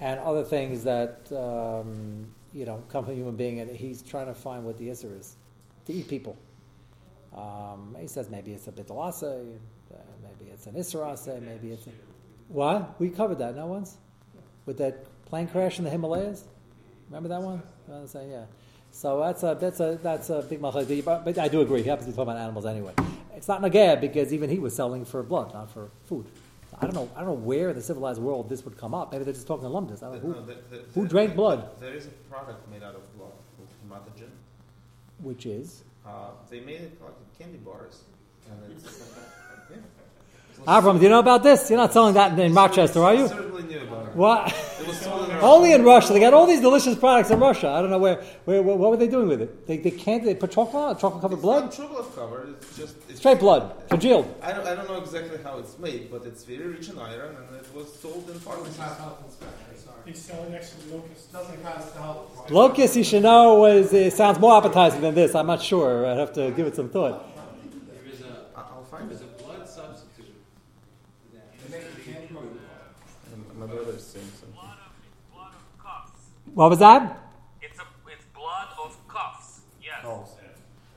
and 0.00 0.18
other 0.20 0.42
things 0.42 0.82
that 0.84 1.30
um, 1.32 2.26
you 2.52 2.64
know 2.64 2.82
come 2.88 3.04
from 3.04 3.12
a 3.12 3.16
human 3.16 3.36
being, 3.36 3.60
and 3.60 3.70
he's 3.70 4.02
trying 4.02 4.26
to 4.26 4.34
find 4.34 4.64
what 4.64 4.78
the 4.78 4.88
answer 4.88 5.14
is 5.18 5.36
to 5.86 5.92
eat 5.92 6.08
people. 6.08 6.36
Um, 7.36 7.96
he 8.00 8.08
says 8.08 8.28
maybe 8.28 8.52
it's 8.52 8.66
a 8.66 8.72
bitalase, 8.72 9.22
uh, 9.22 9.96
maybe 10.22 10.50
it's 10.50 10.66
an 10.66 10.74
israse, 10.74 11.40
maybe 11.40 11.72
it's. 11.72 11.86
A, 11.86 11.90
what? 12.50 13.00
We 13.00 13.08
covered 13.10 13.38
that, 13.38 13.56
not 13.56 13.68
once? 13.68 13.96
With 14.66 14.78
that 14.78 15.04
plane 15.26 15.48
crash 15.48 15.78
in 15.78 15.84
the 15.84 15.90
Himalayas? 15.90 16.44
Remember 17.08 17.28
that 17.30 17.40
one? 17.42 17.54
You 17.56 17.92
know 17.92 17.94
what 17.94 18.00
I'm 18.02 18.06
saying? 18.08 18.30
Yeah. 18.30 18.44
So 18.92 19.20
that's 19.20 19.42
a 19.42 19.56
that's 19.60 19.80
a 19.80 19.98
that's 20.02 20.30
a 20.30 20.42
big 20.42 20.60
machlek. 20.60 21.04
But, 21.24 21.38
I 21.38 21.48
do 21.48 21.60
agree. 21.60 21.82
He 21.82 21.88
happens 21.88 22.06
to 22.06 22.12
be 22.12 22.16
talking 22.16 22.32
about 22.32 22.42
animals 22.42 22.66
anyway. 22.66 22.92
It's 23.36 23.46
not 23.48 23.62
nagaya 23.62 24.00
because 24.00 24.32
even 24.32 24.50
he 24.50 24.58
was 24.58 24.74
selling 24.74 25.04
for 25.04 25.22
blood, 25.22 25.54
not 25.54 25.70
for 25.70 25.90
food. 26.06 26.26
I 26.80 26.86
don't 26.86 26.94
know. 26.94 27.08
I 27.14 27.20
don't 27.20 27.28
know 27.28 27.34
where 27.34 27.70
in 27.70 27.76
the 27.76 27.82
civilized 27.82 28.20
world 28.20 28.48
this 28.48 28.64
would 28.64 28.76
come 28.76 28.94
up. 28.94 29.12
Maybe 29.12 29.24
they're 29.24 29.34
just 29.34 29.46
talking 29.46 29.66
in 29.66 29.72
lumdus. 29.72 30.02
I 30.02 30.10
don't 30.12 30.22
know 30.24 30.28
No, 30.30 30.34
who, 30.40 30.46
the- 30.46 30.76
the- 30.76 30.82
who 30.94 31.02
the- 31.02 31.08
drank 31.08 31.34
blood? 31.36 31.68
There 31.80 31.94
is 31.94 32.06
a 32.06 32.10
product 32.30 32.68
made 32.70 32.82
out 32.82 32.94
of 32.94 33.02
blood 33.16 33.32
called 33.56 33.68
hematogen. 33.88 34.30
which 35.20 35.46
is. 35.46 35.82
Uh, 36.06 36.30
they 36.48 36.60
made 36.60 36.80
it 36.80 37.00
like 37.02 37.12
candy 37.38 37.58
bars, 37.58 38.02
and 38.50 38.72
it's. 38.72 39.02
yeah. 39.70 39.76
Avram, 40.66 40.98
do 40.98 41.04
you 41.04 41.08
know 41.08 41.18
about 41.20 41.42
this? 41.42 41.68
You're 41.70 41.78
not 41.78 41.92
selling 41.92 42.14
that 42.14 42.38
in 42.38 42.54
Rochester, 42.54 43.02
are 43.02 43.14
you? 43.14 43.28
Certainly 43.28 43.62
knew 43.64 43.80
about 43.80 44.08
it. 44.08 44.14
What? 44.16 44.48
It 44.80 44.86
was 44.86 45.00
sold 45.00 45.28
in 45.30 45.36
Only 45.38 45.72
in 45.72 45.84
Russia. 45.84 46.12
They 46.12 46.20
got 46.20 46.34
all 46.34 46.46
these 46.46 46.60
delicious 46.60 46.96
products 46.98 47.30
in 47.30 47.38
Russia. 47.40 47.68
I 47.68 47.80
don't 47.80 47.90
know 47.90 47.98
where. 47.98 48.16
where, 48.44 48.62
where 48.62 48.76
what 48.76 48.90
were 48.90 48.96
they 48.96 49.08
doing 49.08 49.28
with 49.28 49.40
it? 49.40 49.66
They, 49.66 49.78
they 49.78 49.90
can't. 49.90 50.22
They 50.24 50.34
put 50.34 50.50
chocolate 50.50 50.74
on 50.96 50.98
chocolate 50.98 51.22
covered 51.22 51.40
blood, 51.42 51.64
not 51.64 51.72
chocolate 51.72 52.14
covered. 52.14 52.48
It's 52.60 52.76
just 52.76 52.96
it's 53.08 53.18
straight 53.20 53.38
blood, 53.40 53.72
congealed. 53.88 54.32
I 54.42 54.52
don't, 54.52 54.66
I 54.66 54.74
don't 54.74 54.88
know 54.88 54.98
exactly 55.00 55.38
how 55.42 55.58
it's 55.58 55.78
made, 55.78 56.10
but 56.10 56.24
it's 56.26 56.44
very 56.44 56.66
rich 56.66 56.88
in 56.90 56.98
iron, 56.98 57.36
and 57.36 57.56
it 57.56 57.66
was 57.74 57.92
sold 58.00 58.24
in 58.28 58.36
It's 58.36 58.44
pharmacies. 58.44 58.78
not 58.78 58.98
health 58.98 59.22
inspector, 59.24 59.76
sorry. 59.76 59.96
He's 60.06 60.18
selling 60.20 60.52
next 60.52 60.70
to 60.72 60.88
the 60.88 60.96
locust. 60.96 61.32
Doesn't 61.32 61.62
pass 61.62 61.90
the 61.92 62.00
health. 62.00 62.50
Locust, 62.50 62.96
you 62.96 63.04
should 63.04 63.22
know, 63.22 63.64
is, 63.66 63.92
it 63.92 64.12
sounds 64.12 64.38
more 64.38 64.56
appetizing 64.58 65.00
than 65.00 65.14
this. 65.14 65.34
I'm 65.34 65.46
not 65.46 65.62
sure. 65.62 66.04
I'd 66.06 66.18
have 66.18 66.32
to 66.34 66.50
give 66.50 66.66
it 66.66 66.76
some 66.76 66.88
thought. 66.90 67.26
There 67.92 68.12
is 68.12 68.20
a, 68.22 68.44
I- 68.56 68.60
I'll 68.60 68.84
find 68.84 69.08
there 69.08 69.16
it. 69.16 69.20
is 69.20 69.22
a 69.22 69.42
blood 69.44 69.68
substitute. 69.68 70.34
that 71.32 71.70
They 71.70 71.78
make 71.78 71.86
used 71.86 71.96
to 71.96 72.02
a 72.02 72.04
be 72.06 72.12
candy 72.12 72.34
bar. 72.34 72.42
And 73.32 73.58
My 73.60 73.66
brother 73.66 73.92
is 73.92 74.04
saying 74.04 74.24
something. 74.32 74.52
blood 74.54 74.78
of 74.86 75.34
blood 75.34 75.52
of 75.52 75.84
cuffs. 75.84 76.20
What 76.60 76.68
was 76.68 76.78
that? 76.80 77.18
It's 77.62 77.78
a 77.78 77.84
it's 78.06 78.26
blood 78.34 78.68
of 78.84 78.94
cuffs. 79.08 79.60
Yes. 79.82 80.04
Oh, 80.04 80.28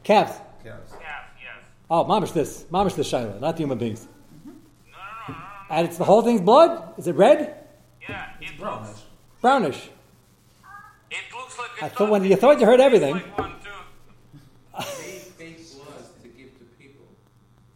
Calves. 0.04 0.34
yes. 0.66 0.78
Calf, 0.92 1.24
yes. 1.42 1.64
Oh, 1.90 2.04
mamish 2.04 2.34
this. 2.34 2.66
Mamish 2.70 2.96
this, 2.98 3.10
Shaila, 3.10 3.40
not 3.40 3.58
human 3.58 3.78
beings. 3.78 4.06
No, 4.46 4.52
no, 4.52 4.58
no, 4.60 5.00
no, 5.30 5.34
no. 5.36 5.40
And 5.70 5.88
it's 5.88 5.98
the 5.98 6.04
whole 6.04 6.22
thing's 6.22 6.42
blood? 6.42 6.94
Is 6.98 7.08
it 7.08 7.16
red? 7.16 7.56
Yeah, 8.02 8.32
it 8.42 8.58
brownish. 8.60 8.90
looks 8.90 9.02
Brownish. 9.40 9.90
it 11.10 11.18
looks 11.34 11.58
like 11.58 11.70
a 11.82 11.86
I 11.86 11.88
thought 11.88 12.10
when 12.10 12.26
you 12.26 12.36
thought 12.36 12.60
you 12.60 12.66
heard 12.66 12.82
everything. 12.82 13.14
Like 13.14 13.38
one 13.38 13.52
too. 13.64 13.70
They 14.80 14.84
fake 14.84 15.60
blood 15.78 16.04
to 16.24 16.28
give 16.28 16.58
to 16.60 16.66
people, 16.78 17.06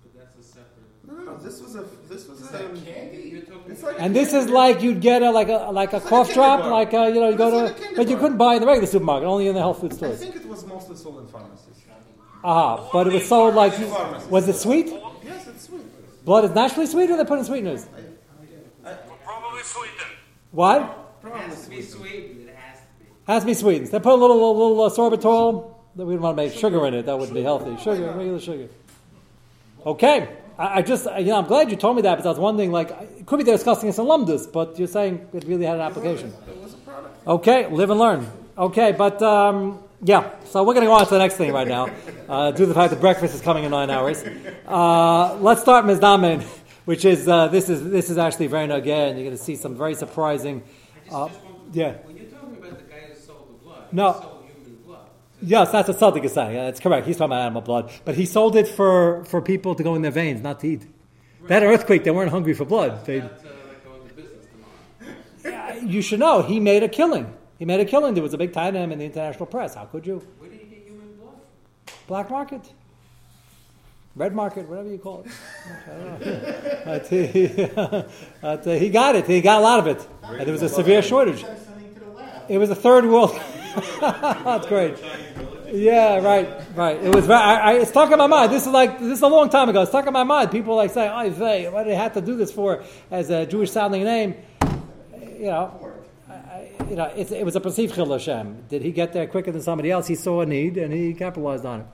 but 0.03 0.11
that's 0.13 0.35
a 0.37 0.43
separate. 0.43 0.86
No. 1.37 1.43
This 1.43 1.61
was 1.61 1.75
a. 1.75 1.85
This 2.09 2.27
was 2.27 2.41
Is 2.41 2.49
a. 2.49 2.51
that 2.53 2.85
candy? 2.85 3.43
It's 3.67 3.83
like 3.83 3.95
And 3.99 4.15
this 4.15 4.33
is 4.33 4.47
like 4.49 4.81
you'd 4.81 5.01
get 5.01 5.21
a, 5.21 5.31
like 5.31 5.47
a 5.49 5.71
like 5.71 5.93
a 5.93 5.97
It's 5.97 6.05
like 6.05 6.05
a 6.05 6.09
cough 6.09 6.27
candy 6.27 6.33
drop, 6.33 6.59
bar. 6.61 6.71
like 6.71 6.93
uh, 6.93 7.03
you 7.07 7.19
know, 7.19 7.29
you 7.29 7.37
go 7.37 7.47
It's 7.47 7.55
like 7.55 7.71
a 7.71 7.73
to, 7.73 7.79
candy 7.81 7.95
but 7.95 8.07
you 8.09 8.15
bar. 8.15 8.21
couldn't 8.21 8.37
buy 8.37 8.53
in 8.55 8.61
the 8.61 8.67
regular 8.67 8.87
supermarket, 8.87 9.27
only 9.27 9.47
in 9.47 9.53
the 9.55 9.61
health 9.61 9.79
food 9.81 9.93
stores. 9.93 10.21
I 10.21 10.25
think 10.25 10.35
it 10.35 10.45
was 10.47 10.65
mostly 10.65 10.95
sold 10.95 11.19
in 11.19 11.27
pharmacies. 11.27 11.63
Aha, 12.43 12.89
but 12.93 13.07
it 13.07 13.13
was 13.13 13.27
sold 13.27 13.55
like, 13.55 13.73
was 14.29 14.47
it 14.47 14.55
sweet? 14.55 14.87
Yes, 15.23 15.47
it's 15.47 15.63
sweet. 15.65 15.81
Blood 16.23 16.45
is 16.45 16.51
naturally 16.51 16.85
sweet, 16.85 17.09
or 17.09 17.17
they 17.17 17.25
put 17.25 17.39
in 17.39 17.45
sweeteners? 17.45 17.87
Probably 19.23 19.63
sweetened. 19.63 19.97
What? 20.51 21.17
It 21.25 21.33
has 21.33 21.63
to 21.65 21.69
be 21.69 21.81
sweetened. 21.81 22.47
It 22.49 22.55
has 22.55 22.79
to 22.79 23.03
be. 23.03 23.05
Has 23.27 23.41
to 23.43 23.47
be 23.47 23.53
sweetened. 23.53 23.87
They 23.91 23.99
put 23.99 24.13
a 24.13 24.15
little 24.15 24.35
little, 24.37 24.75
little 24.77 24.81
uh, 24.83 24.89
sorbitol. 24.89 25.73
That 25.95 26.05
we 26.05 26.13
don't 26.13 26.21
want 26.21 26.37
to 26.37 26.43
make 26.43 26.53
sugar 26.53 26.85
in 26.85 26.93
it. 26.93 27.07
That 27.07 27.17
wouldn't 27.17 27.33
be 27.33 27.41
healthy. 27.41 27.75
Sugar, 27.83 28.11
regular 28.11 28.39
sugar. 28.39 28.67
Okay, 29.85 30.29
I, 30.57 30.77
I 30.77 30.81
just 30.81 31.05
you 31.19 31.25
know 31.25 31.37
I'm 31.37 31.45
glad 31.45 31.69
you 31.69 31.77
told 31.77 31.95
me 31.95 32.01
that 32.03 32.15
because 32.15 32.25
I 32.25 32.29
was 32.29 32.39
wondering 32.39 32.71
like 32.71 32.89
it 32.91 33.25
could 33.25 33.37
be 33.37 33.43
they're 33.43 33.55
discussing 33.55 33.87
this 33.87 33.99
in 33.99 34.51
but 34.51 34.77
you're 34.79 34.87
saying 34.87 35.27
it 35.33 35.43
really 35.45 35.65
had 35.65 35.75
an 35.75 35.81
application. 35.81 36.33
It 36.47 36.57
was 36.57 36.73
a 36.73 36.77
product. 36.77 37.27
Okay, 37.27 37.67
live 37.67 37.89
and 37.89 37.99
learn. 37.99 38.27
Okay, 38.57 38.91
but 38.91 39.21
um, 39.21 39.79
yeah, 40.03 40.31
so 40.45 40.63
we're 40.63 40.73
going 40.73 40.85
to 40.85 40.89
go 40.89 40.93
on 40.93 41.05
to 41.05 41.11
the 41.11 41.19
next 41.19 41.35
thing 41.35 41.51
right 41.53 41.67
now. 41.67 41.89
Uh, 42.27 42.51
due 42.51 42.63
to 42.63 42.65
the 42.65 42.73
fact 42.73 42.89
that 42.91 42.99
breakfast 42.99 43.33
is 43.33 43.39
coming 43.39 43.63
in 43.63 43.71
nine 43.71 43.89
hours, 43.89 44.21
uh, 44.67 45.33
let's 45.39 45.61
start 45.61 45.85
nizdamen, 45.85 46.43
which 46.83 47.05
is 47.05 47.25
uh, 47.25 47.47
this 47.47 47.69
is 47.69 47.89
this 47.89 48.09
is 48.09 48.17
actually 48.17 48.47
very 48.47 48.67
nagaya, 48.67 49.07
and 49.07 49.17
you're 49.17 49.25
going 49.25 49.37
to 49.37 49.41
see 49.41 49.55
some 49.55 49.77
very 49.77 49.95
surprising. 49.95 50.61
Uh, 51.09 51.29
yeah. 51.71 51.93
When 52.03 52.17
you're 52.17 52.25
talking 52.25 52.57
about 52.57 52.79
the 52.79 52.83
guy 52.83 52.99
who 53.07 53.15
sold 53.17 53.47
the 53.47 53.63
blood, 53.63 53.93
No. 53.93 54.11
he 54.11 54.19
sold 54.19 54.45
human 54.57 54.75
blood. 54.85 55.05
Yes, 55.41 55.71
that's 55.71 55.87
what 55.87 55.97
Sadiq 55.97 56.23
is 56.23 56.33
saying. 56.33 56.55
That's 56.55 56.79
correct. 56.79 57.05
He's 57.05 57.17
talking 57.17 57.31
about 57.33 57.41
animal 57.41 57.61
blood, 57.61 57.91
but 58.05 58.15
he 58.15 58.25
sold 58.25 58.55
it 58.55 58.67
for, 58.67 59.23
for 59.25 59.41
people 59.41 59.75
to 59.75 59.83
go 59.83 59.93
in 59.95 60.01
their 60.01 60.11
veins, 60.11 60.41
not 60.41 60.59
to 60.61 60.67
eat. 60.67 60.87
That 61.47 61.63
earthquake, 61.63 62.03
they 62.03 62.11
weren't 62.11 62.31
hungry 62.31 62.53
for 62.53 62.65
blood. 62.65 63.05
They, 63.05 63.21
uh, 63.21 63.29
like 63.67 64.15
business 64.15 64.47
tomorrow. 65.43 65.79
you 65.85 66.01
should 66.01 66.19
know 66.19 66.41
he 66.41 66.59
made 66.59 66.83
a 66.83 66.89
killing. 66.89 67.33
He 67.59 67.65
made 67.65 67.79
a 67.79 67.85
killing. 67.85 68.15
There 68.15 68.23
was 68.23 68.33
a 68.33 68.37
big 68.37 68.51
tie 68.51 68.71
to 68.71 68.77
him 68.77 68.91
in 68.91 68.99
the 68.99 69.05
international 69.05 69.45
press. 69.45 69.75
How 69.75 69.85
could 69.85 70.05
you? 70.05 70.17
Where 70.39 70.49
did 70.49 70.59
you 70.59 70.67
get 70.67 70.85
human 70.85 71.15
blood? 71.15 71.35
Black 72.07 72.29
market, 72.29 72.69
red 74.15 74.33
market, 74.33 74.67
whatever 74.67 74.89
you 74.89 74.97
call 74.97 75.23
it. 75.23 75.31
I 75.85 75.89
don't 75.89 76.25
know. 76.25 76.81
But 76.85 77.07
he, 77.07 77.47
but, 78.41 78.67
uh, 78.67 78.71
he 78.71 78.89
got 78.89 79.15
it. 79.15 79.27
He 79.27 79.41
got 79.41 79.59
a 79.59 79.63
lot 79.63 79.79
of 79.79 79.87
it, 79.87 80.07
and 80.23 80.41
there 80.41 80.51
was 80.51 80.63
a 80.63 80.69
severe 80.69 81.01
shortage. 81.01 81.39
Instead 81.39 81.57
of 81.57 81.63
sending 81.63 81.93
to 81.93 81.99
the 82.01 82.09
lab. 82.09 82.51
It 82.51 82.57
was 82.57 82.69
a 82.69 82.75
third 82.75 83.05
world. 83.05 83.39
That's 84.01 84.67
great. 84.67 84.95
Yeah, 85.71 86.19
right, 86.19 86.61
right. 86.75 87.03
It 87.03 87.13
was. 87.13 87.29
I, 87.29 87.55
I, 87.55 87.73
it's 87.73 87.89
stuck 87.89 88.11
in 88.11 88.17
my 88.17 88.27
mind. 88.27 88.51
This 88.51 88.65
is 88.65 88.71
like 88.71 88.99
this 88.99 89.17
is 89.17 89.21
a 89.21 89.27
long 89.27 89.49
time 89.49 89.67
ago. 89.69 89.81
It's 89.81 89.91
stuck 89.91 90.07
in 90.07 90.13
my 90.13 90.23
mind. 90.23 90.49
People 90.51 90.75
like 90.75 90.91
say, 90.91 91.09
"Oh, 91.09 91.29
vey, 91.29 91.67
what 91.69 91.83
did 91.83 91.91
they 91.91 91.95
have 91.95 92.13
to 92.13 92.21
do 92.21 92.37
this 92.37 92.51
for?" 92.51 92.83
As 93.11 93.29
a 93.29 93.45
Jewish 93.45 93.71
sounding 93.71 94.03
name, 94.03 94.35
you 95.37 95.47
know. 95.47 95.93
I, 96.29 96.33
I- 96.33 96.71
you 96.89 96.95
know, 96.95 97.11
it's, 97.17 97.31
it 97.33 97.43
was 97.43 97.57
a 97.57 97.59
perceived 97.59 97.95
chil 97.95 98.09
Hashem. 98.09 98.63
Did 98.69 98.81
he 98.81 98.91
get 98.93 99.11
there 99.11 99.27
quicker 99.27 99.51
than 99.51 99.61
somebody 99.61 99.91
else? 99.91 100.07
He 100.07 100.15
saw 100.15 100.39
a 100.39 100.45
need 100.45 100.77
and 100.77 100.93
he 100.93 101.13
capitalized 101.13 101.65
on 101.65 101.81
it. 101.81 101.85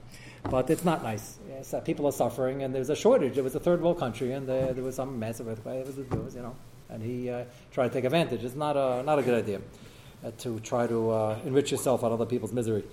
But 0.51 0.69
it's 0.69 0.85
not 0.85 1.01
nice. 1.01 1.39
Uh, 1.73 1.79
people 1.79 2.05
are 2.05 2.11
suffering, 2.11 2.61
and 2.61 2.75
there's 2.75 2.89
a 2.91 2.95
shortage. 2.95 3.37
It 3.37 3.43
was 3.43 3.55
a 3.55 3.59
third 3.59 3.81
world 3.81 3.97
country, 3.97 4.33
and 4.33 4.47
there, 4.47 4.71
there 4.73 4.83
was 4.83 4.95
some 4.97 5.17
massive 5.17 5.47
earthquake. 5.47 5.79
It 5.79 5.87
was, 5.87 5.97
it 5.97 6.23
was, 6.23 6.35
you 6.35 6.41
know, 6.43 6.55
and 6.89 7.01
he 7.01 7.29
uh, 7.29 7.45
tried 7.71 7.87
to 7.87 7.93
take 7.95 8.03
advantage. 8.03 8.43
It's 8.43 8.53
not 8.53 8.75
a 8.77 9.01
not 9.03 9.17
a 9.17 9.23
good 9.23 9.41
idea 9.41 9.61
to 10.39 10.59
try 10.59 10.87
to 10.87 11.09
uh, 11.09 11.39
enrich 11.45 11.71
yourself 11.71 12.03
on 12.03 12.11
other 12.11 12.25
people's 12.25 12.53
misery. 12.53 12.83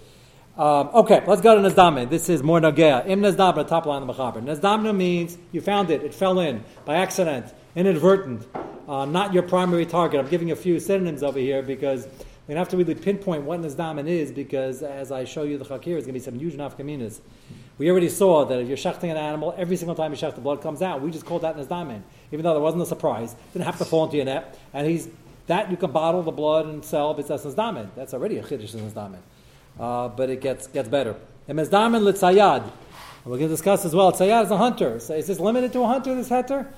Um, 0.56 0.90
okay, 0.92 1.22
let's 1.26 1.40
go 1.40 1.60
to 1.60 1.68
Nazdamna. 1.68 2.10
This 2.10 2.28
is 2.28 2.42
more 2.42 2.60
Nagea. 2.60 3.06
Im 3.06 3.22
Nazdamna, 3.22 3.66
top 3.66 3.86
line 3.86 4.02
of 4.02 4.08
the 4.08 4.12
Mechaber. 4.14 4.42
Nazdamna 4.42 4.94
means 4.94 5.38
you 5.52 5.60
found 5.60 5.90
it, 5.90 6.02
it 6.02 6.12
fell 6.12 6.40
in 6.40 6.64
by 6.84 6.96
accident, 6.96 7.54
inadvertent, 7.76 8.46
uh, 8.88 9.04
not 9.04 9.32
your 9.32 9.44
primary 9.44 9.86
target. 9.86 10.20
I'm 10.20 10.28
giving 10.28 10.50
a 10.50 10.56
few 10.56 10.80
synonyms 10.80 11.22
over 11.22 11.38
here 11.38 11.62
because 11.62 12.08
we 12.48 12.56
have 12.56 12.68
to 12.70 12.76
really 12.76 12.96
pinpoint 12.96 13.44
what 13.44 13.60
Nazdaman 13.60 14.08
is 14.08 14.32
because 14.32 14.82
as 14.82 15.12
I 15.12 15.24
show 15.24 15.44
you 15.44 15.56
the 15.56 15.64
Chakir, 15.64 15.84
there's 15.84 16.04
going 16.04 16.06
to 16.06 16.12
be 16.14 16.18
some 16.18 16.36
huge 16.36 16.54
nafkaminas. 16.54 17.20
We 17.78 17.88
already 17.90 18.08
saw 18.08 18.44
that 18.44 18.58
if 18.58 18.66
you're 18.68 18.76
shechting 18.76 19.10
an 19.10 19.16
animal, 19.16 19.54
every 19.56 19.76
single 19.76 19.94
time 19.94 20.12
you 20.12 20.18
shech, 20.18 20.34
the 20.34 20.40
blood 20.40 20.60
comes 20.60 20.82
out. 20.82 21.00
We 21.00 21.10
just 21.10 21.24
called 21.24 21.42
that 21.42 21.56
Nazdaman. 21.56 22.02
Even 22.32 22.42
though 22.42 22.52
there 22.52 22.60
wasn't 22.60 22.82
a 22.82 22.86
surprise, 22.86 23.36
didn't 23.52 23.64
have 23.66 23.78
to 23.78 23.84
fall 23.84 24.04
into 24.04 24.16
your 24.16 24.26
net. 24.26 24.58
And 24.74 24.86
he's 24.86 25.08
that 25.50 25.68
you 25.68 25.76
can 25.76 25.90
bottle 25.90 26.22
the 26.22 26.30
blood 26.30 26.66
and 26.66 26.84
sell, 26.84 27.12
but 27.12 27.26
that's 27.26 27.44
Nazdaman. 27.44 27.88
That's 27.96 28.14
already 28.14 28.38
a 28.38 28.42
Chiddush 28.42 28.72
in. 28.72 29.18
Uh, 29.78 30.08
but 30.08 30.30
it 30.30 30.40
gets 30.40 30.68
gets 30.68 30.88
better. 30.88 31.16
And 31.48 31.58
Nazdaman 31.58 32.02
litzayad. 32.02 32.70
We're 33.24 33.36
going 33.36 33.48
to 33.48 33.48
discuss 33.48 33.84
as 33.84 33.92
well. 33.92 34.12
Tzayad 34.12 34.44
is 34.44 34.50
a 34.52 34.56
hunter. 34.56 35.00
So 35.00 35.12
is 35.14 35.26
this 35.26 35.40
limited 35.40 35.72
to 35.72 35.82
a 35.82 35.86
hunter, 35.88 36.14
this 36.14 36.28
heter? 36.28 36.68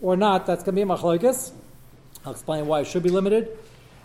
Or 0.00 0.16
not? 0.16 0.44
That's 0.44 0.64
going 0.64 0.74
to 0.74 0.84
be 0.84 0.90
a 0.90 0.96
machlokes. 0.96 1.52
I'll 2.24 2.32
explain 2.32 2.66
why 2.66 2.80
it 2.80 2.88
should 2.88 3.04
be 3.04 3.10
limited. 3.10 3.56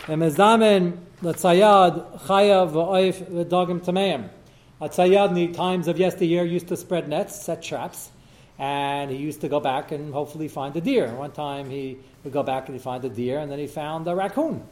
And 0.08 0.22
Mezamen 0.22 1.00
l'tzayad 1.24 2.20
chayav 2.22 2.72
v'oif 2.74 3.28
v'dogim 3.28 3.84
tameim. 3.84 4.30
A 4.80 4.88
tzayad 4.88 5.30
in 5.30 5.34
the 5.34 5.48
times 5.48 5.88
of 5.88 5.98
yesteryear 5.98 6.46
used 6.46 6.68
to 6.68 6.78
spread 6.78 7.10
nets, 7.10 7.44
set 7.44 7.64
traps, 7.64 8.12
and 8.62 9.10
he 9.10 9.18
used 9.18 9.42
to 9.42 9.50
go 9.50 9.60
back 9.60 9.92
and 9.92 10.14
hopefully 10.14 10.48
find 10.48 10.76
a 10.76 10.82
deer. 10.82 11.12
One 11.16 11.32
time 11.32 11.68
he 11.68 11.98
would 12.24 12.32
go 12.32 12.44
back 12.44 12.68
and 12.68 12.76
he'd 12.76 12.84
find 12.84 13.04
a 13.04 13.10
deer, 13.10 13.40
and 13.40 13.52
then 13.52 13.58
he 13.58 13.66
found 13.66 14.08
a 14.08 14.16
raccoon. 14.16 14.64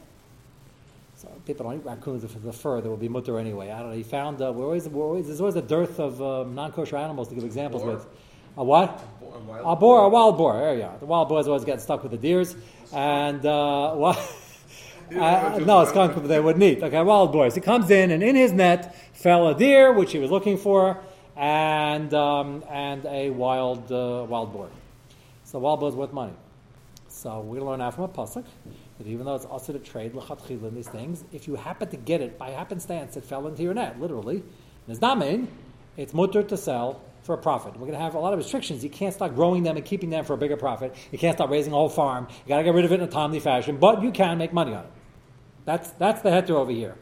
So 1.16 1.28
people 1.44 1.68
don't 1.68 1.80
eat 1.80 1.84
raccoons 1.84 2.24
for 2.24 2.38
the 2.38 2.52
fur; 2.52 2.80
there 2.80 2.88
will 2.88 2.96
be 2.96 3.08
mutter 3.08 3.36
anyway. 3.36 3.72
I 3.72 3.80
don't 3.80 3.90
know. 3.90 3.96
He 3.96 4.04
found 4.04 4.40
uh, 4.40 4.52
we're 4.52 4.64
always, 4.64 4.88
we're 4.88 5.04
always, 5.04 5.26
there's 5.26 5.40
always 5.40 5.56
a 5.56 5.62
dearth 5.62 5.98
of 5.98 6.22
um, 6.22 6.54
non-kosher 6.54 6.96
animals 6.96 7.28
to 7.28 7.34
give 7.34 7.42
examples 7.42 7.82
Boar. 7.82 7.94
with. 7.94 8.06
A 8.56 8.64
what? 8.64 9.02
Bo- 9.20 9.34
a 9.34 9.38
wild 9.40 9.66
A 9.66 9.76
boar, 9.80 10.04
a 10.04 10.08
wild 10.08 10.36
boar. 10.36 10.58
There 10.58 10.76
you 10.76 10.82
are. 10.84 10.98
The 10.98 11.06
wild 11.06 11.28
boars 11.28 11.48
always 11.48 11.64
get 11.64 11.80
stuck 11.80 12.02
with 12.04 12.12
the 12.12 12.18
deers. 12.18 12.54
And, 12.92 13.44
uh, 13.44 13.94
what? 13.94 14.16
Uh, 15.10 15.60
no, 15.64 15.80
it's 15.80 15.92
they 16.28 16.38
wouldn't 16.38 16.62
eat. 16.62 16.80
Okay, 16.80 17.02
wild 17.02 17.32
boars. 17.32 17.56
He 17.56 17.60
comes 17.60 17.90
in, 17.90 18.12
and 18.12 18.22
in 18.22 18.36
his 18.36 18.52
net 18.52 18.94
fell 19.12 19.48
a 19.48 19.54
deer, 19.54 19.92
which 19.92 20.12
he 20.12 20.20
was 20.20 20.30
looking 20.30 20.56
for, 20.56 21.02
and, 21.40 22.12
um, 22.12 22.62
and 22.68 23.06
a 23.06 23.30
wild, 23.30 23.90
uh, 23.90 24.26
wild 24.28 24.52
boar. 24.52 24.68
So 25.44 25.58
wild 25.58 25.80
boar 25.80 25.88
is 25.88 25.94
worth 25.94 26.12
money. 26.12 26.34
So 27.08 27.40
we 27.40 27.58
learn 27.60 27.80
out 27.80 27.94
from 27.94 28.04
a 28.04 28.08
pasuk 28.08 28.44
that 28.98 29.06
even 29.06 29.24
though 29.24 29.34
it's 29.34 29.46
also 29.46 29.72
to 29.72 29.78
trade 29.78 30.12
lechatchila 30.12 30.68
in 30.68 30.74
these 30.74 30.88
things, 30.88 31.24
if 31.32 31.48
you 31.48 31.54
happen 31.56 31.88
to 31.88 31.96
get 31.96 32.20
it 32.20 32.38
by 32.38 32.50
happenstance, 32.50 33.16
it 33.16 33.24
fell 33.24 33.46
into 33.46 33.62
your 33.62 33.72
net, 33.72 33.98
literally. 33.98 34.42
Mean 34.86 35.48
it's 35.96 36.12
mutter 36.12 36.42
to 36.42 36.56
sell 36.56 37.00
for 37.22 37.34
a 37.34 37.38
profit. 37.38 37.72
We're 37.74 37.86
going 37.86 37.92
to 37.92 37.98
have 37.98 38.14
a 38.14 38.18
lot 38.18 38.34
of 38.34 38.38
restrictions. 38.38 38.84
You 38.84 38.90
can't 38.90 39.14
start 39.14 39.34
growing 39.34 39.62
them 39.62 39.76
and 39.76 39.84
keeping 39.84 40.10
them 40.10 40.24
for 40.24 40.34
a 40.34 40.38
bigger 40.38 40.56
profit. 40.56 40.94
You 41.10 41.18
can't 41.18 41.36
start 41.36 41.50
raising 41.50 41.72
a 41.72 41.76
whole 41.76 41.88
farm. 41.88 42.28
You 42.44 42.48
got 42.48 42.58
to 42.58 42.64
get 42.64 42.74
rid 42.74 42.84
of 42.84 42.92
it 42.92 43.00
in 43.00 43.08
a 43.08 43.10
timely 43.10 43.40
fashion, 43.40 43.78
but 43.78 44.02
you 44.02 44.10
can 44.10 44.36
make 44.36 44.52
money 44.52 44.74
on 44.74 44.84
it. 44.84 44.90
That's 45.64 45.90
that's 45.92 46.20
the 46.20 46.30
heter 46.30 46.50
over 46.50 46.72
here. 46.72 46.96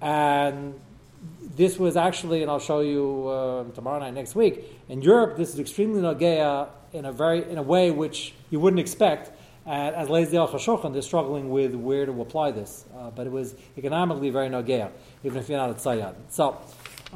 And 0.00 0.80
this 1.56 1.78
was 1.78 1.96
actually, 1.96 2.42
and 2.42 2.50
I'll 2.50 2.58
show 2.58 2.80
you 2.80 3.28
uh, 3.28 3.64
tomorrow 3.74 4.00
night, 4.00 4.14
next 4.14 4.34
week. 4.34 4.64
In 4.88 5.02
Europe, 5.02 5.36
this 5.36 5.52
is 5.52 5.58
extremely 5.58 6.00
nagea 6.00 6.68
in 6.92 7.04
a 7.04 7.12
very 7.12 7.48
in 7.50 7.58
a 7.58 7.62
way 7.62 7.90
which 7.90 8.34
you 8.50 8.60
wouldn't 8.60 8.80
expect. 8.80 9.30
And 9.64 9.94
as 9.94 10.08
Leis 10.08 10.34
Al 10.34 10.48
they're 10.90 11.02
struggling 11.02 11.50
with 11.50 11.74
where 11.74 12.04
to 12.04 12.20
apply 12.20 12.50
this, 12.50 12.84
uh, 12.96 13.10
but 13.10 13.26
it 13.26 13.32
was 13.32 13.54
economically 13.78 14.30
very 14.30 14.48
nagea, 14.48 14.90
even 15.22 15.38
if 15.38 15.48
you're 15.48 15.58
not 15.58 15.70
a 15.70 15.74
tzayad. 15.74 16.14
So. 16.28 16.58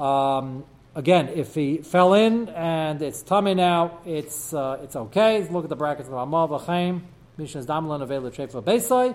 Um, 0.00 0.64
again, 0.96 1.28
if 1.28 1.54
he 1.54 1.78
fell 1.78 2.14
in 2.14 2.48
and 2.48 3.00
it's 3.02 3.22
tummy 3.22 3.54
now, 3.54 4.00
it's 4.04 4.52
uh, 4.52 4.80
it's 4.82 4.96
okay. 4.96 5.46
Look 5.48 5.64
at 5.64 5.70
the 5.70 5.76
brackets 5.76 6.08
of 6.08 6.14
Amal 6.14 6.48
V'chaim, 6.48 7.02
Mishnah's 7.36 7.66
Damlan 7.66 8.06
Avela 8.06 8.34
Trefa 8.34 8.62
Beisai. 8.62 9.14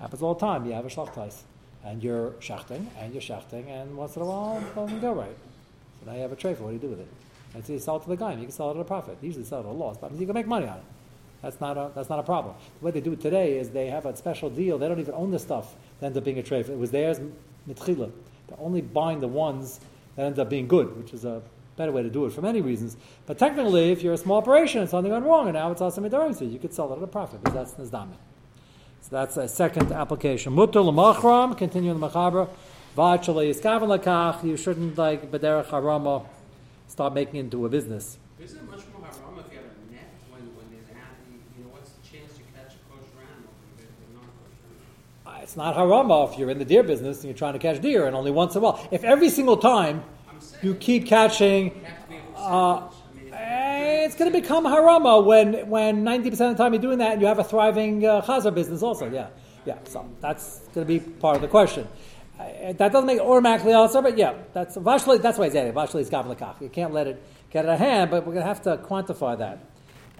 Happens 0.00 0.22
all 0.22 0.34
the 0.34 0.40
time. 0.40 0.66
You 0.66 0.72
have 0.72 0.86
a 0.86 0.88
shlachtais, 0.88 1.42
and 1.84 2.02
you're 2.02 2.34
shachting, 2.40 2.90
and 2.98 3.12
you're 3.12 3.22
shachting, 3.22 3.70
and 3.70 3.96
once 3.96 4.16
in 4.16 4.22
a 4.22 4.24
while 4.24 4.62
doesn't 4.74 5.00
go 5.00 5.12
right. 5.12 5.36
So 6.00 6.10
now 6.10 6.16
you 6.16 6.22
have 6.22 6.32
a 6.32 6.36
trefa. 6.36 6.60
What 6.60 6.68
do 6.68 6.74
you 6.74 6.80
do 6.80 6.88
with 6.88 7.00
it? 7.00 7.08
And 7.54 7.64
so 7.64 7.72
you 7.72 7.78
sell 7.78 7.96
it 7.96 8.02
to 8.02 8.08
the 8.08 8.16
guy. 8.16 8.32
You 8.32 8.42
can 8.42 8.50
sell 8.50 8.70
it 8.70 8.74
at 8.74 8.80
a 8.80 8.84
profit. 8.84 9.18
You 9.22 9.28
Usually 9.28 9.44
sell 9.44 9.60
it 9.60 9.66
at 9.66 9.70
a 9.70 9.72
loss, 9.72 9.96
but 9.96 10.12
you 10.12 10.26
can 10.26 10.34
make 10.34 10.46
money 10.46 10.66
on 10.66 10.78
it. 10.78 10.84
That's 11.42 11.60
not 11.60 11.76
a 11.76 11.90
that's 11.94 12.08
not 12.08 12.18
a 12.18 12.24
problem. 12.24 12.54
The 12.80 12.84
way 12.84 12.90
they 12.90 13.00
do 13.00 13.12
it 13.12 13.20
today 13.20 13.58
is 13.58 13.70
they 13.70 13.86
have 13.86 14.06
a 14.06 14.16
special 14.16 14.50
deal. 14.50 14.76
They 14.76 14.88
don't 14.88 14.98
even 14.98 15.14
own 15.14 15.30
the 15.30 15.38
stuff. 15.38 15.74
That 16.00 16.06
ends 16.06 16.18
up 16.18 16.24
being 16.24 16.38
a 16.38 16.42
trefa. 16.42 16.70
It 16.70 16.78
was 16.78 16.90
theirs 16.90 17.20
mitchila. 17.68 18.10
They're 18.48 18.58
only 18.60 18.80
buying 18.80 19.20
the 19.20 19.28
ones 19.28 19.80
that 20.16 20.24
ends 20.24 20.38
up 20.38 20.50
being 20.50 20.66
good, 20.66 20.96
which 20.96 21.12
is 21.12 21.24
a 21.24 21.42
better 21.76 21.92
way 21.92 22.02
to 22.02 22.10
do 22.10 22.26
it 22.26 22.32
for 22.32 22.42
many 22.42 22.60
reasons. 22.60 22.96
But 23.26 23.38
technically, 23.38 23.92
if 23.92 24.02
you're 24.02 24.14
a 24.14 24.18
small 24.18 24.38
operation 24.38 24.80
and 24.80 24.90
something 24.90 25.12
went 25.12 25.24
wrong, 25.24 25.46
and 25.46 25.54
now 25.54 25.70
it's 25.70 25.80
awesome 25.80 26.10
so 26.10 26.44
you 26.44 26.58
could 26.58 26.74
sell 26.74 26.92
it 26.92 26.96
at 26.96 27.02
a 27.02 27.06
profit 27.06 27.42
because 27.42 27.76
that's 27.76 27.90
nizdamit. 27.90 28.16
So 29.08 29.16
that's 29.16 29.36
a 29.38 29.48
second 29.48 29.90
application. 29.90 30.52
Mutter 30.52 30.82
l'machram, 30.82 31.56
continue 31.56 31.90
in 31.92 31.98
the 31.98 32.08
machabra. 32.10 32.48
V'achale 32.96 33.48
yiskavan 33.48 33.98
lakach, 33.98 34.44
you 34.44 34.56
shouldn't 34.56 34.98
like 34.98 35.30
bederach 35.30 35.66
harama, 35.66 36.26
start 36.88 37.14
making 37.14 37.36
it 37.36 37.40
into 37.40 37.64
a 37.64 37.68
business. 37.70 38.18
Isn't 38.38 38.58
it 38.58 38.64
much 38.70 38.80
more 38.92 39.06
haram 39.06 39.38
if 39.38 39.50
you 39.52 39.58
have 39.58 39.66
a 39.66 39.92
net 39.92 40.10
when, 40.30 40.42
when 40.56 40.66
there's 40.70 40.88
an 40.90 40.96
animal? 40.96 41.40
You 41.56 41.64
know, 41.64 41.70
what's 41.70 41.90
the 41.90 42.02
chance 42.06 42.36
you 42.36 42.44
catch 42.54 42.74
a 42.74 42.78
kosher 42.92 43.24
animal 43.24 43.52
compared 43.64 43.92
to 43.96 44.02
a 44.04 44.14
non-kosher? 44.14 45.38
Uh, 45.38 45.42
It's 45.42 45.56
not 45.56 45.74
harama 45.74 46.30
if 46.30 46.38
you're 46.38 46.50
in 46.50 46.58
the 46.58 46.66
deer 46.66 46.82
business 46.82 47.18
and 47.18 47.24
you're 47.26 47.38
trying 47.38 47.54
to 47.54 47.58
catch 47.58 47.80
deer, 47.80 48.06
and 48.06 48.14
only 48.14 48.30
once 48.30 48.54
in 48.56 48.58
a 48.58 48.64
while. 48.64 48.86
If 48.90 49.04
every 49.04 49.30
single 49.30 49.56
time 49.56 50.02
I'm 50.28 50.38
you 50.62 50.74
keep 50.74 51.06
catching 51.06 51.66
you 51.66 51.80
have 51.84 52.02
to 52.04 52.08
be 52.10 52.16
able 52.16 52.32
to 52.34 52.38
Uh, 52.40 52.44
salvage. 52.44 52.94
I 53.10 53.16
mean, 53.16 53.28
if 53.28 53.34
Eh, 53.34 53.97
It's 54.08 54.16
going 54.16 54.32
to 54.32 54.40
become 54.40 54.64
harama 54.64 55.22
when 55.22 55.68
when 55.68 56.02
ninety 56.02 56.30
percent 56.30 56.50
of 56.50 56.56
the 56.56 56.62
time 56.62 56.72
you're 56.72 56.80
doing 56.80 56.96
that, 56.96 57.12
and 57.12 57.20
you 57.20 57.26
have 57.26 57.38
a 57.38 57.44
thriving 57.44 58.06
uh, 58.06 58.22
chazar 58.22 58.54
business 58.54 58.82
also. 58.82 59.10
Yeah, 59.10 59.28
yeah. 59.66 59.76
So 59.84 60.08
that's 60.22 60.60
going 60.72 60.86
to 60.86 60.90
be 60.94 60.98
part 60.98 61.36
of 61.36 61.42
the 61.42 61.48
question. 61.48 61.86
Uh, 62.40 62.72
that 62.72 62.90
doesn't 62.90 63.04
make 63.04 63.18
it 63.18 63.22
automatically 63.22 63.74
also, 63.74 64.00
but 64.00 64.16
yeah, 64.16 64.32
that's 64.54 64.78
vashli. 64.78 65.20
That's 65.20 65.36
why 65.36 65.44
it's 65.44 65.54
added. 65.54 65.74
Vashli 65.74 66.00
is 66.00 66.08
gavin 66.08 66.34
lekach. 66.34 66.58
You 66.62 66.70
can't 66.70 66.94
let 66.94 67.06
it 67.06 67.22
get 67.50 67.66
out 67.66 67.74
of 67.74 67.80
hand, 67.80 68.10
but 68.10 68.24
we're 68.24 68.32
going 68.32 68.44
to 68.44 68.48
have 68.48 68.62
to 68.62 68.78
quantify 68.78 69.36
that. 69.36 69.58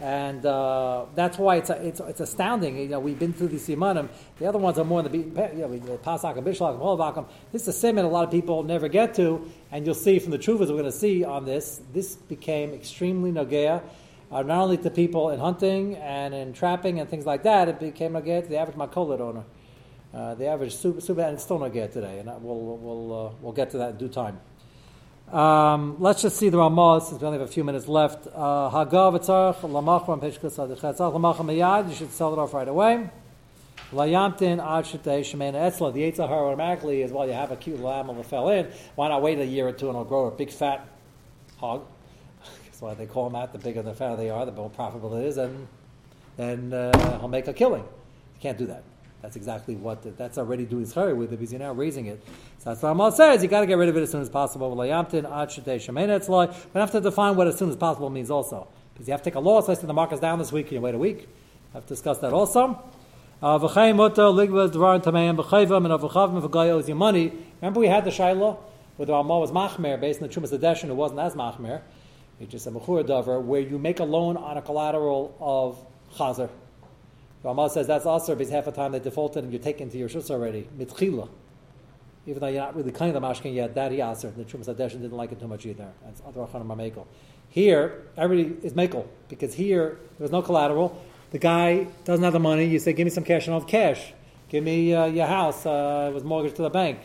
And 0.01 0.47
uh, 0.47 1.07
that's 1.17 1.39
why 1.39 1.57
it's, 1.57 1.71
it's 1.71 1.99
it's 1.99 2.21
astounding. 2.21 2.79
You 2.79 2.89
know, 2.89 3.01
we've 3.01 3.19
been 3.19 3.33
through 3.33 3.49
these 3.49 3.67
simanim. 3.67 4.09
The 4.39 4.47
other 4.47 4.59
ones 4.59 4.79
are 4.79 4.85
more 4.85 5.01
in 5.01 5.05
the 5.05 5.11
beaten 5.11 5.33
path. 5.33 5.53
You 5.53 5.67
know, 5.67 5.77
the 5.77 5.99
Pasak 5.99 6.37
and 6.37 6.47
Bishlak 6.47 6.75
and 6.75 6.81
Holabakim. 6.81 7.27
This 7.51 7.63
is 7.63 7.69
a 7.69 7.73
simon 7.73 8.05
a 8.05 8.09
lot 8.09 8.25
of 8.25 8.31
people 8.31 8.63
never 8.63 8.87
get 8.87 9.15
to, 9.15 9.51
and 9.73 9.85
you'll 9.85 9.97
see 9.97 10.21
from 10.21 10.31
the 10.31 10.39
truvas 10.39 10.61
we're 10.61 10.67
going 10.67 10.85
to 10.85 10.93
see 10.93 11.25
on 11.25 11.45
this. 11.45 11.81
This 11.93 12.15
became 12.15 12.75
extremely 12.75 13.33
nogea, 13.33 13.83
uh, 14.31 14.43
not 14.43 14.63
only 14.63 14.77
to 14.79 14.91
people 14.91 15.31
in 15.31 15.41
hunting 15.41 15.97
and 15.97 16.33
in 16.33 16.53
trapping 16.53 17.01
and 17.01 17.11
things 17.11 17.27
like 17.27 17.43
that. 17.43 17.69
It 17.69 17.81
became 17.81 18.13
nogea 18.13 18.43
to 18.43 18.49
the 18.49 18.57
average 18.57 18.77
makolit 18.77 19.19
owner, 19.19 19.43
uh, 20.15 20.37
the 20.37 20.47
average 20.47 20.77
super, 20.77 21.01
super, 21.01 21.23
and 21.23 21.35
it's 21.35 21.43
still 21.43 21.59
nogea 21.59 21.93
today. 21.93 22.21
And 22.21 22.29
we'll 22.41 22.77
we'll 22.77 23.27
uh, 23.27 23.33
we'll 23.43 23.53
get 23.53 23.71
to 23.71 23.79
that 23.79 23.91
in 23.91 23.97
due 23.97 24.09
time. 24.09 24.39
Um, 25.33 25.97
let's 25.99 26.23
just 26.23 26.39
see 26.39 26.49
the 26.49 26.57
Ramah 26.57 27.03
since 27.07 27.21
we 27.21 27.27
only 27.27 27.39
have 27.39 27.47
a 27.47 27.53
few 27.53 27.63
minutes 27.63 27.87
left. 27.87 28.27
Uh, 28.29 28.71
Hagav 28.71 29.19
etzarech 29.19 29.61
lamachar 29.61 30.09
on 30.09 30.21
page 30.21 30.39
kutzad 30.39 30.75
chetzach. 30.79 31.89
You 31.89 31.95
should 31.95 32.13
sell 32.13 32.33
it 32.33 32.39
off 32.39 32.55
right 32.55 32.67
away. 32.67 33.11
Layamtin 33.93 34.59
ad 34.59 34.87
shetei 34.87 35.21
shemena 35.21 35.71
etzla. 35.71 35.93
The 35.93 36.11
Eitzahar 36.11 36.31
automatically 36.31 37.03
is 37.03 37.13
well, 37.13 37.27
you 37.27 37.35
have 37.35 37.51
a 37.51 37.57
cute 37.57 37.79
animal 37.79 38.15
that 38.15 38.27
fell 38.27 38.49
in. 38.49 38.69
Why 38.95 39.09
not 39.09 39.21
wait 39.21 39.39
a 39.39 39.45
year 39.45 39.69
or 39.69 39.73
two 39.73 39.89
and 39.89 39.97
it'll 39.97 40.05
grow 40.05 40.27
a 40.27 40.31
big 40.31 40.51
fat 40.51 40.89
hog? 41.59 41.85
That's 42.65 42.81
why 42.81 42.95
they 42.95 43.07
call 43.07 43.29
them 43.29 43.35
that. 43.35 43.53
The 43.53 43.59
bigger 43.59 43.83
the 43.83 43.95
fatter 43.95 44.17
they 44.17 44.31
are, 44.31 44.47
the 44.47 44.53
more 44.53 44.71
profitable 44.71 45.15
it 45.17 45.27
is, 45.27 45.37
and 45.37 45.69
then 46.39 46.73
uh, 46.73 47.19
he'll 47.19 47.29
make 47.29 47.49
a 47.49 47.53
killing. 47.53 47.83
You 47.83 48.41
can't 48.41 48.57
do 48.57 48.67
that. 48.67 48.83
That's 49.23 49.35
exactly 49.35 49.75
what 49.75 50.03
the, 50.03 50.11
that's 50.11 50.39
already 50.39 50.65
doing 50.65 50.89
cherry 50.89 51.13
with 51.13 51.33
it 51.33 51.39
because 51.39 51.53
you're 51.53 51.59
now 51.59 51.73
raising 51.73 52.07
it. 52.07 52.23
So 52.59 52.71
that's 52.71 52.83
what 52.83 52.91
Amal 52.91 53.11
says. 53.11 53.43
You 53.43 53.49
got 53.49 53.61
to 53.61 53.67
get 53.67 53.77
rid 53.77 53.89
of 53.89 53.97
it 53.97 54.03
as 54.03 54.11
soon 54.11 54.21
as 54.23 54.29
possible. 54.29 54.77
We 54.77 54.89
have 54.89 55.09
to 55.11 57.01
define 57.01 57.37
what 57.37 57.49
as 57.49 57.59
soon 57.59 57.71
as 57.71 57.77
possible 57.77 58.11
means 58.11 58.31
also 58.31 58.69
because 58.93 59.09
you 59.09 59.13
have 59.13 59.23
to 59.23 59.31
take 59.31 59.35
a 59.35 59.41
loss. 59.41 59.69
Let's 59.69 59.81
say 59.81 59.87
the 59.87 59.93
market's 59.93 60.21
down 60.21 60.39
this 60.39 60.53
week. 60.53 60.67
And 60.67 60.73
you 60.75 60.81
wait 60.81 60.95
a 60.95 60.99
week. 60.99 61.29
I've 61.75 61.87
discussed 61.87 62.21
that 62.21 62.33
also. 62.33 62.83
Uh, 63.43 63.59
V'chayim 63.59 63.97
mutter 63.97 64.23
ligvas 64.23 64.71
dvarim 64.71 65.03
tameim 65.03 65.37
b'chayvam 65.37 65.85
and 65.85 66.01
avachavim 66.01 66.43
v'gay 66.43 66.71
owes 66.71 66.89
you 66.89 66.95
money. 66.95 67.33
Remember 67.61 67.81
we 67.81 67.87
had 67.87 68.05
the 68.05 68.11
shaila 68.11 68.57
where 68.97 69.07
the 69.07 69.13
Ramah 69.13 69.39
was 69.39 69.53
machmer 69.53 70.01
based 70.01 70.21
on 70.21 70.29
the 70.29 70.35
Chumas 70.35 70.57
Adeshin 70.57 70.87
who 70.87 70.95
wasn't 70.95 71.21
as 71.21 71.35
machmer. 71.35 71.83
It's 72.41 72.51
just 72.51 72.67
a 72.67 72.71
mechur 72.71 73.07
dover 73.07 73.39
where 73.39 73.61
you 73.61 73.79
make 73.79 74.01
a 74.01 74.05
loan 74.05 74.37
on 74.37 74.57
a 74.57 74.63
collateral 74.63 75.37
of 75.41 75.79
chazer. 76.17 76.51
The 77.43 77.49
Ramah 77.49 77.71
says 77.71 77.87
that's 77.87 78.07
also 78.07 78.35
because 78.35 78.53
half 78.53 78.65
the 78.65 78.73
time 78.73 78.93
they 78.93 78.99
defaulted 78.99 79.45
and 79.45 79.53
you're 79.53 79.63
taken 79.63 79.91
to 79.91 79.99
your 79.99 80.09
shus 80.09 80.31
already 80.31 80.69
mitchila. 80.77 81.29
Even 82.27 82.41
though 82.41 82.49
you're 82.49 82.61
not 82.61 82.77
really 82.77 82.91
of 82.91 82.97
the 82.97 83.21
mashkin 83.21 83.55
yet, 83.55 83.75
that 83.75 83.91
he 83.91 84.03
aser. 84.03 84.31
The 84.31 84.45
Chumas 84.45 84.67
Adeshin 84.67 85.01
didn't 85.01 85.13
like 85.13 85.33
it 85.33 85.41
too 85.41 85.49
much 85.49 85.65
either. 85.65 85.89
That's 86.05 86.21
other 86.27 86.41
achanim 86.41 86.67
mamekel. 86.67 87.07
Here, 87.49 88.03
everybody 88.19 88.67
is 88.67 88.75
mekel 88.75 89.07
because 89.29 89.55
here 89.55 89.99
there's 90.19 90.31
no 90.31 90.43
collateral. 90.43 91.03
The 91.31 91.39
guy 91.39 91.87
doesn't 92.05 92.23
have 92.23 92.35
the 92.35 92.39
money. 92.39 92.67
You 92.67 92.79
say, 92.79 92.93
"Give 92.93 93.07
me 93.07 93.11
some 93.11 93.25
cash." 93.25 93.47
and 93.47 93.55
I 93.55 93.59
don't 93.59 93.63
have 93.63 93.71
cash. 93.71 94.13
Give 94.51 94.63
me 94.63 94.95
uh, 94.95 95.07
your 95.07 95.27
house. 95.27 95.65
Uh, 95.65 96.09
it 96.11 96.15
was 96.15 96.25
mortgaged 96.25 96.57
to 96.57 96.63
the 96.63 96.71
bank. 96.71 96.99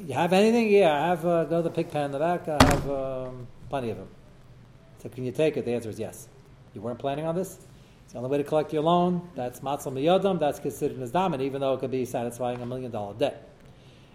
You 0.00 0.14
have 0.14 0.32
anything? 0.32 0.70
Yeah, 0.70 0.92
I 0.92 1.06
have 1.08 1.24
uh, 1.24 1.46
another 1.48 1.70
pig 1.70 1.90
pen 1.90 2.06
in 2.06 2.10
the 2.12 2.18
back. 2.18 2.48
I 2.48 2.64
have 2.64 2.90
um, 2.90 3.46
plenty 3.70 3.90
of 3.90 3.96
them. 3.96 4.08
So 5.02 5.08
can 5.08 5.24
you 5.24 5.32
take 5.32 5.56
it? 5.56 5.64
The 5.64 5.72
answer 5.72 5.88
is 5.88 5.98
yes. 5.98 6.28
You 6.74 6.80
weren't 6.80 6.98
planning 6.98 7.26
on 7.26 7.34
this. 7.34 7.58
The 8.14 8.18
only 8.18 8.30
way 8.30 8.38
to 8.38 8.44
collect 8.44 8.72
your 8.72 8.84
loan. 8.84 9.28
That's 9.34 9.58
matzal 9.58 9.92
miyodam, 9.92 10.38
that's 10.38 10.60
considered 10.60 11.02
as 11.02 11.10
damin, 11.10 11.40
even 11.40 11.60
though 11.60 11.74
it 11.74 11.80
could 11.80 11.90
be 11.90 12.04
satisfying 12.04 12.60
a 12.60 12.66
million 12.66 12.92
dollar 12.92 13.12
debt. 13.14 13.50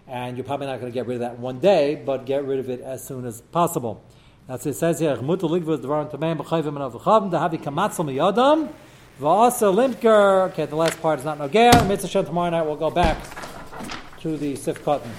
And 0.08 0.38
you're 0.38 0.44
probably 0.44 0.68
not 0.68 0.80
going 0.80 0.90
to 0.90 0.94
get 0.94 1.06
rid 1.06 1.16
of 1.16 1.20
that 1.20 1.38
one 1.38 1.58
day, 1.58 1.96
but 1.96 2.24
get 2.24 2.46
rid 2.46 2.60
of 2.60 2.70
it 2.70 2.80
as 2.80 3.04
soon 3.04 3.26
as 3.26 3.42
possible. 3.42 4.02
That's 4.46 4.64
what 4.64 4.70
it 4.70 4.78
says 4.78 5.00
here. 5.00 5.16
"Chmutu 5.16 5.50
ligvus 5.50 5.82
dvarim 5.82 6.10
tameim 6.10 6.38
b'chayvim 6.38 6.68
and 6.68 6.78
avachavim 6.78 7.30
dahavi 7.30 7.62
kamatzal 7.62 8.06
miyadam 8.06 8.70
v'asa 9.20 9.70
limker." 9.70 10.48
Okay, 10.48 10.64
the 10.64 10.76
last 10.76 10.98
part 11.02 11.18
is 11.18 11.26
not 11.26 11.38
nogea. 11.38 11.86
Mitzvah 11.86 12.24
tomorrow 12.24 12.48
night 12.48 12.62
we'll 12.62 12.76
go 12.76 12.90
back 12.90 13.18
to 14.20 14.38
the 14.38 14.56
sif 14.56 14.82
cotton. 14.82 15.10